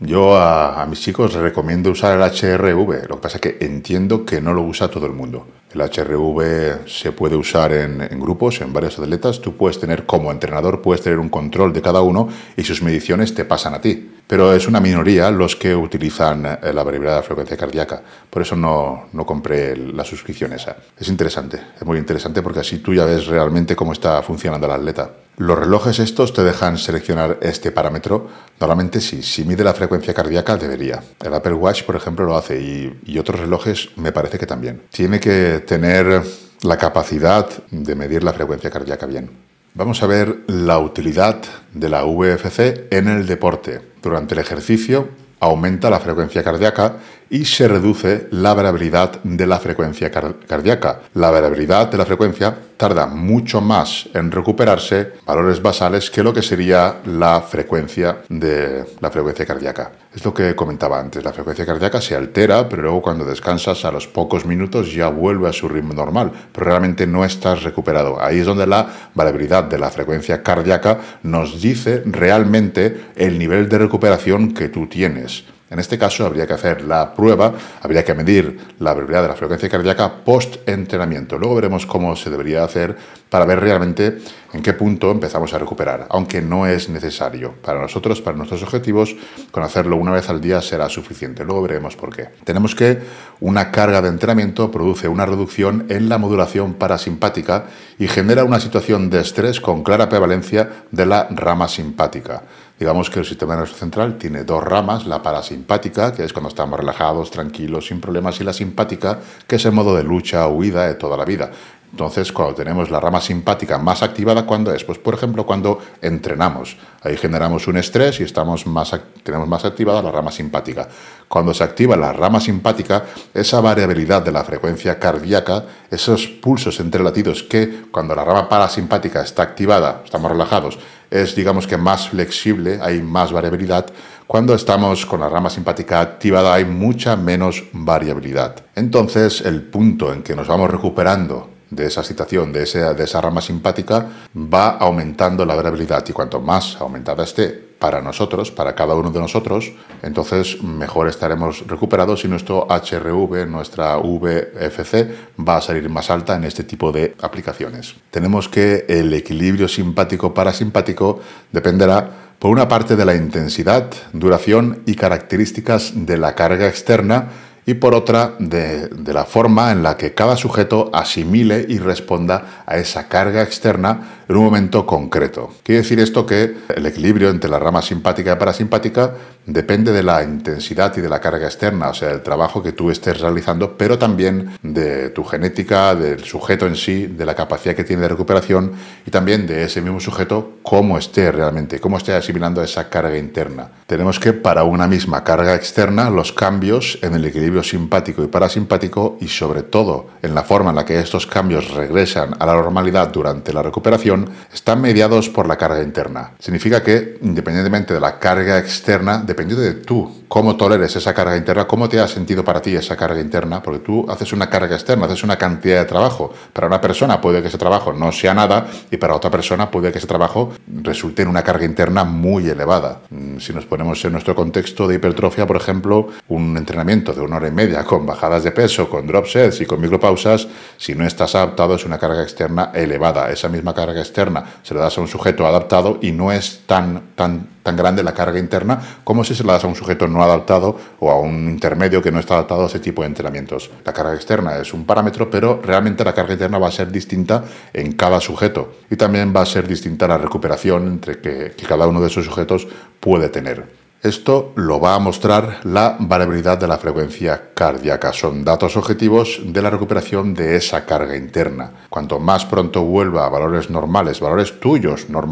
Yo 0.00 0.36
a, 0.36 0.84
mis 0.90 1.02
chicos 1.02 1.32
les 1.34 1.42
recomiendo 1.42 1.92
usar 1.92 2.20
el 2.20 2.32
HRV, 2.32 3.08
lo 3.08 3.14
que 3.14 3.22
pasa 3.22 3.36
es 3.36 3.42
que 3.42 3.58
entiendo 3.60 4.24
que 4.24 4.40
no 4.40 4.52
lo 4.52 4.62
usa 4.62 4.88
todo 4.88 5.06
el 5.06 5.12
mundo. 5.12 5.46
El 5.72 5.82
HRV 5.82 6.88
se 6.88 7.12
puede 7.12 7.36
usar 7.36 7.72
en, 7.72 8.00
en, 8.00 8.18
grupos, 8.18 8.60
en 8.60 8.72
varios 8.72 8.98
atletas. 8.98 9.40
Tú 9.40 9.56
puedes 9.56 9.78
tener 9.78 10.04
como 10.04 10.32
entrenador, 10.32 10.82
puedes 10.82 11.04
tener 11.04 11.20
un 11.20 11.28
control 11.28 11.72
de 11.72 11.80
cada 11.80 12.00
uno 12.00 12.28
y 12.56 12.64
sus 12.64 12.82
mediciones 12.82 13.36
te 13.36 13.44
pasan 13.44 13.74
a 13.74 13.80
ti 13.80 14.15
pero 14.26 14.52
es 14.52 14.66
una 14.66 14.80
minoría 14.80 15.30
los 15.30 15.56
que 15.56 15.74
utilizan 15.74 16.46
eh, 16.46 16.72
la 16.72 16.82
variabilidad 16.82 17.18
de 17.18 17.22
frecuencia 17.22 17.56
cardíaca. 17.56 18.02
Por 18.28 18.42
eso 18.42 18.56
no, 18.56 19.06
no, 19.12 19.24
compré 19.24 19.76
la 19.76 20.04
suscripción 20.04 20.52
esa. 20.52 20.76
Es 20.98 21.08
interesante, 21.08 21.60
es 21.76 21.86
muy 21.86 21.98
interesante 21.98 22.42
porque 22.42 22.60
así 22.60 22.78
tú 22.78 22.92
ya 22.92 23.04
ves 23.04 23.26
realmente 23.26 23.76
cómo 23.76 23.92
está 23.92 24.22
funcionando 24.22 24.66
el 24.66 24.72
atleta. 24.72 25.10
Los 25.38 25.58
relojes 25.58 25.98
estos 25.98 26.32
te 26.32 26.42
dejan 26.42 26.78
seleccionar 26.78 27.38
este 27.42 27.70
parámetro. 27.70 28.28
Normalmente 28.58 29.00
sí, 29.00 29.22
si 29.22 29.44
mide 29.44 29.62
la 29.62 29.74
frecuencia 29.74 30.14
cardíaca 30.14 30.56
debería. 30.56 31.02
El 31.22 31.34
Apple 31.34 31.52
Watch, 31.52 31.84
por 31.84 31.94
ejemplo, 31.94 32.24
lo 32.24 32.36
hace 32.36 32.60
y, 32.60 33.00
y 33.04 33.18
otros 33.18 33.40
relojes 33.40 33.90
me 33.96 34.12
parece 34.12 34.38
que 34.38 34.46
también. 34.46 34.82
Tiene 34.90 35.20
que 35.20 35.62
tener 35.66 36.22
la 36.62 36.78
capacidad 36.78 37.46
de 37.70 37.94
medir 37.94 38.24
la 38.24 38.32
frecuencia 38.32 38.70
cardíaca 38.70 39.06
bien. 39.06 39.30
Vamos 39.74 40.02
a 40.02 40.06
ver 40.06 40.38
la 40.46 40.78
utilidad 40.78 41.36
de 41.74 41.90
la 41.90 42.04
VFC 42.04 42.86
en 42.90 43.08
el 43.08 43.26
deporte. 43.26 43.82
Durante 44.06 44.34
el 44.34 44.40
ejercicio 44.40 45.08
aumenta 45.40 45.90
la 45.90 45.98
frecuencia 45.98 46.44
cardíaca 46.44 46.98
y 47.30 47.44
se 47.44 47.68
reduce 47.68 48.28
la 48.30 48.54
variabilidad 48.54 49.22
de 49.22 49.46
la 49.46 49.58
frecuencia 49.58 50.10
cardíaca. 50.10 51.00
La 51.14 51.30
variabilidad 51.30 51.90
de 51.90 51.98
la 51.98 52.06
frecuencia 52.06 52.56
tarda 52.76 53.06
mucho 53.06 53.60
más 53.60 54.08
en 54.12 54.30
recuperarse 54.30 55.12
valores 55.24 55.62
basales 55.62 56.10
que 56.10 56.22
lo 56.22 56.32
que 56.32 56.42
sería 56.42 56.96
la 57.06 57.40
frecuencia 57.40 58.18
de 58.28 58.84
la 59.00 59.10
frecuencia 59.10 59.46
cardíaca. 59.46 59.92
Es 60.14 60.24
lo 60.24 60.32
que 60.32 60.54
comentaba 60.54 61.00
antes, 61.00 61.24
la 61.24 61.32
frecuencia 61.32 61.66
cardíaca 61.66 62.00
se 62.00 62.14
altera, 62.14 62.68
pero 62.68 62.82
luego 62.82 63.02
cuando 63.02 63.24
descansas 63.24 63.84
a 63.84 63.92
los 63.92 64.06
pocos 64.06 64.44
minutos 64.44 64.92
ya 64.92 65.08
vuelve 65.08 65.48
a 65.48 65.52
su 65.52 65.68
ritmo 65.68 65.94
normal, 65.94 66.32
pero 66.52 66.66
realmente 66.66 67.06
no 67.06 67.24
estás 67.24 67.62
recuperado. 67.62 68.20
Ahí 68.20 68.40
es 68.40 68.46
donde 68.46 68.66
la 68.66 68.88
variabilidad 69.14 69.64
de 69.64 69.78
la 69.78 69.90
frecuencia 69.90 70.42
cardíaca 70.42 70.98
nos 71.22 71.60
dice 71.60 72.02
realmente 72.04 73.06
el 73.16 73.38
nivel 73.38 73.68
de 73.68 73.78
recuperación 73.78 74.52
que 74.52 74.68
tú 74.68 74.86
tienes. 74.86 75.44
En 75.68 75.80
este 75.80 75.98
caso 75.98 76.24
habría 76.24 76.46
que 76.46 76.52
hacer 76.52 76.82
la 76.82 77.12
prueba, 77.12 77.52
habría 77.82 78.04
que 78.04 78.14
medir 78.14 78.56
la 78.78 78.90
variabilidad 78.90 79.22
de 79.22 79.28
la 79.28 79.34
frecuencia 79.34 79.68
cardíaca 79.68 80.24
post-entrenamiento. 80.24 81.38
Luego 81.38 81.56
veremos 81.56 81.86
cómo 81.86 82.14
se 82.14 82.30
debería 82.30 82.62
hacer 82.62 82.96
para 83.28 83.44
ver 83.46 83.58
realmente 83.58 84.18
en 84.52 84.62
qué 84.62 84.74
punto 84.74 85.10
empezamos 85.10 85.52
a 85.52 85.58
recuperar, 85.58 86.06
aunque 86.10 86.40
no 86.40 86.68
es 86.68 86.88
necesario. 86.88 87.52
Para 87.62 87.80
nosotros, 87.80 88.22
para 88.22 88.36
nuestros 88.36 88.62
objetivos, 88.62 89.16
con 89.50 89.64
hacerlo 89.64 89.96
una 89.96 90.12
vez 90.12 90.30
al 90.30 90.40
día 90.40 90.62
será 90.62 90.88
suficiente. 90.88 91.44
Luego 91.44 91.62
veremos 91.62 91.96
por 91.96 92.14
qué. 92.14 92.28
Tenemos 92.44 92.76
que 92.76 93.00
una 93.40 93.72
carga 93.72 94.00
de 94.00 94.08
entrenamiento 94.08 94.70
produce 94.70 95.08
una 95.08 95.26
reducción 95.26 95.86
en 95.88 96.08
la 96.08 96.18
modulación 96.18 96.74
parasimpática 96.74 97.66
y 97.98 98.06
genera 98.06 98.44
una 98.44 98.60
situación 98.60 99.10
de 99.10 99.20
estrés 99.20 99.60
con 99.60 99.82
clara 99.82 100.08
prevalencia 100.08 100.84
de 100.92 101.06
la 101.06 101.26
rama 101.30 101.66
simpática. 101.66 102.44
Digamos 102.78 103.08
que 103.08 103.20
el 103.20 103.24
sistema 103.24 103.54
nervioso 103.54 103.78
central 103.78 104.18
tiene 104.18 104.44
dos 104.44 104.62
ramas, 104.62 105.06
la 105.06 105.22
parasimpática, 105.22 106.12
que 106.12 106.24
es 106.24 106.34
cuando 106.34 106.50
estamos 106.50 106.78
relajados, 106.78 107.30
tranquilos, 107.30 107.86
sin 107.86 108.02
problemas, 108.02 108.38
y 108.40 108.44
la 108.44 108.52
simpática, 108.52 109.18
que 109.46 109.56
es 109.56 109.64
el 109.64 109.72
modo 109.72 109.96
de 109.96 110.02
lucha 110.02 110.46
huida 110.46 110.86
de 110.86 110.94
toda 110.94 111.16
la 111.16 111.24
vida. 111.24 111.50
Entonces, 111.96 112.30
cuando 112.30 112.54
tenemos 112.54 112.90
la 112.90 113.00
rama 113.00 113.22
simpática 113.22 113.78
más 113.78 114.02
activada, 114.02 114.44
¿cuándo 114.44 114.70
es? 114.70 114.84
Pues, 114.84 114.98
por 114.98 115.14
ejemplo, 115.14 115.46
cuando 115.46 115.78
entrenamos. 116.02 116.76
Ahí 117.00 117.16
generamos 117.16 117.66
un 117.68 117.78
estrés 117.78 118.20
y 118.20 118.24
estamos 118.24 118.66
más, 118.66 118.94
tenemos 119.22 119.48
más 119.48 119.64
activada 119.64 120.02
la 120.02 120.10
rama 120.10 120.30
simpática. 120.30 120.86
Cuando 121.26 121.54
se 121.54 121.64
activa 121.64 121.96
la 121.96 122.12
rama 122.12 122.38
simpática, 122.38 123.04
esa 123.32 123.62
variabilidad 123.62 124.20
de 124.20 124.30
la 124.30 124.44
frecuencia 124.44 124.98
cardíaca, 124.98 125.64
esos 125.90 126.26
pulsos 126.26 126.80
entre 126.80 127.02
latidos 127.02 127.42
que 127.42 127.86
cuando 127.90 128.14
la 128.14 128.24
rama 128.24 128.46
parasimpática 128.46 129.22
está 129.22 129.44
activada, 129.44 130.02
estamos 130.04 130.30
relajados, 130.30 130.78
es 131.10 131.34
digamos 131.34 131.66
que 131.66 131.78
más 131.78 132.10
flexible, 132.10 132.78
hay 132.82 133.00
más 133.00 133.32
variabilidad. 133.32 133.86
Cuando 134.26 134.54
estamos 134.54 135.06
con 135.06 135.20
la 135.20 135.30
rama 135.30 135.48
simpática 135.48 136.02
activada 136.02 136.52
hay 136.52 136.66
mucha 136.66 137.16
menos 137.16 137.64
variabilidad. 137.72 138.56
Entonces 138.74 139.40
el 139.40 139.62
punto 139.62 140.12
en 140.12 140.22
que 140.22 140.36
nos 140.36 140.46
vamos 140.46 140.70
recuperando 140.70 141.55
de 141.70 141.86
esa 141.86 142.02
situación, 142.02 142.52
de, 142.52 142.64
de 142.64 143.04
esa 143.04 143.20
rama 143.20 143.40
simpática, 143.40 144.06
va 144.36 144.70
aumentando 144.70 145.44
la 145.44 145.54
variabilidad 145.54 146.04
y 146.08 146.12
cuanto 146.12 146.40
más 146.40 146.76
aumentada 146.80 147.24
esté 147.24 147.66
para 147.78 148.00
nosotros, 148.00 148.50
para 148.50 148.74
cada 148.74 148.94
uno 148.94 149.10
de 149.10 149.20
nosotros, 149.20 149.72
entonces 150.02 150.62
mejor 150.62 151.08
estaremos 151.08 151.66
recuperados 151.66 152.24
y 152.24 152.28
nuestro 152.28 152.66
HRV, 152.68 153.46
nuestra 153.46 153.96
VFC, 153.98 155.10
va 155.46 155.58
a 155.58 155.60
salir 155.60 155.88
más 155.90 156.10
alta 156.10 156.36
en 156.36 156.44
este 156.44 156.64
tipo 156.64 156.90
de 156.90 157.14
aplicaciones. 157.20 157.94
Tenemos 158.10 158.48
que 158.48 158.86
el 158.88 159.12
equilibrio 159.12 159.68
simpático-parasimpático 159.68 161.20
dependerá 161.52 162.26
por 162.38 162.50
una 162.50 162.68
parte 162.68 162.96
de 162.96 163.04
la 163.04 163.14
intensidad, 163.14 163.90
duración 164.12 164.82
y 164.86 164.94
características 164.94 165.92
de 165.94 166.18
la 166.18 166.34
carga 166.34 166.68
externa 166.68 167.28
y 167.66 167.74
por 167.74 167.94
otra 167.94 168.36
de, 168.38 168.88
la 169.12 169.24
forma 169.24 169.72
en 169.72 169.82
la 169.82 169.96
que 169.96 170.14
cada 170.14 170.36
sujeto 170.36 170.88
asimile 170.92 171.66
y 171.68 171.78
responda 171.78 172.62
a 172.64 172.76
esa 172.76 173.08
carga 173.08 173.42
externa 173.42 174.22
en 174.28 174.36
un 174.36 174.44
momento 174.44 174.86
concreto. 174.86 175.50
Quiere 175.64 175.82
decir 175.82 175.98
esto 175.98 176.24
que 176.24 176.54
el 176.74 176.86
equilibrio 176.86 177.28
entre 177.28 177.50
la 177.50 177.58
rama 177.58 177.82
simpática 177.82 178.32
y 178.32 178.36
parasimpática 178.36 179.14
depende 179.46 179.92
de 179.92 180.02
la 180.02 180.22
intensidad 180.22 180.96
y 180.96 181.00
de 181.00 181.08
la 181.08 181.20
carga 181.20 181.46
externa, 181.46 181.88
o 181.88 181.94
sea, 181.94 182.08
del 182.08 182.22
trabajo 182.22 182.62
que 182.62 182.72
tú 182.72 182.90
estés 182.90 183.20
realizando, 183.20 183.78
pero 183.78 183.98
también 183.98 184.58
de 184.62 185.10
tu 185.10 185.24
genética, 185.24 185.94
del 185.94 186.24
sujeto 186.24 186.66
en 186.66 186.76
sí, 186.76 187.06
de 187.06 187.24
la 187.24 187.34
capacidad 187.34 187.74
que 187.74 187.84
tiene 187.84 188.02
de 188.02 188.08
recuperación 188.08 188.72
y 189.06 189.10
también 189.10 189.46
de 189.46 189.64
ese 189.64 189.80
mismo 189.80 190.00
sujeto, 190.00 190.56
cómo 190.62 190.98
esté 190.98 191.30
realmente, 191.30 191.78
cómo 191.78 191.96
esté 191.96 192.12
asimilando 192.14 192.62
esa 192.62 192.88
carga 192.88 193.16
interna. 193.16 193.70
Tenemos 193.86 194.18
que 194.18 194.32
para 194.32 194.64
una 194.64 194.88
misma 194.88 195.22
carga 195.22 195.54
externa, 195.54 196.10
los 196.10 196.32
cambios 196.32 196.98
en 197.02 197.14
el 197.14 197.24
equilibrio 197.24 197.62
simpático 197.62 198.24
y 198.24 198.26
parasimpático 198.26 199.16
y 199.20 199.28
sobre 199.28 199.62
todo 199.62 200.08
en 200.22 200.34
la 200.34 200.42
forma 200.42 200.70
en 200.70 200.76
la 200.76 200.84
que 200.84 200.98
estos 200.98 201.26
cambios 201.26 201.72
regresan 201.72 202.34
a 202.38 202.46
la 202.46 202.54
normalidad 202.54 203.08
durante 203.08 203.52
la 203.52 203.62
recuperación, 203.62 204.28
están 204.52 204.80
mediados 204.80 205.28
por 205.28 205.46
la 205.46 205.56
carga 205.56 205.82
interna. 205.82 206.32
Significa 206.40 206.82
que, 206.82 207.18
independientemente 207.22 207.94
de 207.94 208.00
la 208.00 208.18
carga 208.18 208.58
externa, 208.58 209.18
dependiendo 209.36 209.62
de 209.62 209.74
tú 209.84 210.24
cómo 210.28 210.56
toleres 210.56 210.96
esa 210.96 211.12
carga 211.12 211.36
interna, 211.36 211.66
cómo 211.66 211.90
te 211.90 212.00
ha 212.00 212.08
sentido 212.08 212.42
para 212.42 212.62
ti 212.62 212.74
esa 212.74 212.96
carga 212.96 213.20
interna, 213.20 213.62
porque 213.62 213.80
tú 213.80 214.06
haces 214.08 214.32
una 214.32 214.48
carga 214.48 214.74
externa, 214.74 215.04
haces 215.04 215.22
una 215.22 215.36
cantidad 215.36 215.78
de 215.78 215.84
trabajo. 215.84 216.32
Para 216.54 216.66
una 216.66 216.80
persona 216.80 217.20
puede 217.20 217.42
que 217.42 217.48
ese 217.48 217.58
trabajo 217.58 217.92
no 217.92 218.10
sea 218.12 218.32
nada 218.32 218.66
y 218.90 218.96
para 218.96 219.14
otra 219.14 219.30
persona 219.30 219.70
puede 219.70 219.92
que 219.92 219.98
ese 219.98 220.06
trabajo 220.06 220.52
resulte 220.82 221.22
en 221.22 221.28
una 221.28 221.42
carga 221.42 221.66
interna 221.66 222.02
muy 222.04 222.48
elevada. 222.48 223.00
Mm, 223.10 223.38
si 223.38 223.52
nos 223.52 223.66
ponemos 223.66 224.02
en 224.06 224.12
nuestro 224.12 224.34
contexto 224.34 224.88
de 224.88 224.94
hipertrofia, 224.94 225.46
por 225.46 225.56
ejemplo, 225.56 226.08
un 226.28 226.56
entrenamiento 226.56 227.12
de 227.12 227.20
una 227.20 227.36
hora 227.36 227.48
y 227.48 227.52
media 227.52 227.84
con 227.84 228.06
bajadas 228.06 228.42
de 228.42 228.52
peso, 228.52 228.88
con 228.88 229.06
drop 229.06 229.26
sets 229.26 229.60
y 229.60 229.66
con 229.66 229.80
micropausas, 229.82 230.48
si 230.78 230.94
no 230.94 231.06
estás 231.06 231.34
adaptado 231.34 231.74
es 231.74 231.84
una 231.84 231.98
carga 231.98 232.22
externa 232.22 232.70
elevada. 232.74 233.30
Esa 233.30 233.50
misma 233.50 233.74
carga 233.74 234.00
externa 234.00 234.44
se 234.62 234.72
la 234.72 234.80
das 234.80 234.96
a 234.96 235.02
un 235.02 235.08
sujeto 235.08 235.46
adaptado 235.46 235.98
y 236.00 236.12
no 236.12 236.32
es 236.32 236.62
tan, 236.66 237.10
tan 237.14 237.55
tan 237.66 237.76
grande 237.76 238.04
la 238.04 238.14
carga 238.14 238.38
interna 238.38 238.80
como 239.02 239.24
si 239.24 239.34
se 239.34 239.42
la 239.42 239.54
das 239.54 239.64
a 239.64 239.66
un 239.66 239.74
sujeto 239.74 240.06
no 240.06 240.22
adaptado 240.22 240.78
o 241.00 241.10
a 241.10 241.18
un 241.18 241.50
intermedio 241.50 242.00
que 242.00 242.12
no 242.12 242.20
está 242.20 242.34
adaptado 242.34 242.62
a 242.62 242.66
ese 242.66 242.78
tipo 242.78 243.02
de 243.02 243.08
entrenamientos. 243.08 243.70
La 243.84 243.92
carga 243.92 244.14
externa 244.14 244.56
es 244.58 244.72
un 244.72 244.86
parámetro, 244.86 245.28
pero 245.28 245.60
realmente 245.60 246.04
la 246.04 246.14
carga 246.14 246.34
interna 246.34 246.58
va 246.58 246.68
a 246.68 246.70
ser 246.70 246.92
distinta 246.92 247.42
en 247.72 247.92
cada 247.92 248.20
sujeto 248.20 248.72
y 248.88 248.94
también 248.94 249.34
va 249.34 249.42
a 249.42 249.46
ser 249.46 249.66
distinta 249.66 250.06
la 250.06 250.16
recuperación 250.16 250.86
entre 250.86 251.20
que, 251.20 251.54
que 251.56 251.66
cada 251.66 251.88
uno 251.88 252.00
de 252.00 252.06
esos 252.06 252.24
sujetos 252.24 252.68
puede 253.00 253.28
tener. 253.30 253.86
Esto 254.06 254.52
lo 254.54 254.78
va 254.78 254.94
a 254.94 255.00
mostrar 255.00 255.60
la 255.64 255.96
variabilidad 255.98 256.58
de 256.58 256.68
la 256.68 256.78
frecuencia 256.78 257.50
cardíaca. 257.54 258.12
Son 258.12 258.44
datos 258.44 258.76
objetivos 258.76 259.40
de 259.42 259.60
la 259.60 259.70
recuperación 259.70 260.32
de 260.32 260.54
esa 260.54 260.84
carga 260.84 261.16
interna. 261.16 261.72
Cuanto 261.88 262.20
más 262.20 262.44
pronto 262.44 262.84
vuelva 262.84 263.26
a 263.26 263.30
valores 263.30 263.68
normales, 263.68 264.20
valores 264.20 264.60
tuyos 264.60 265.08
normales, 265.08 265.26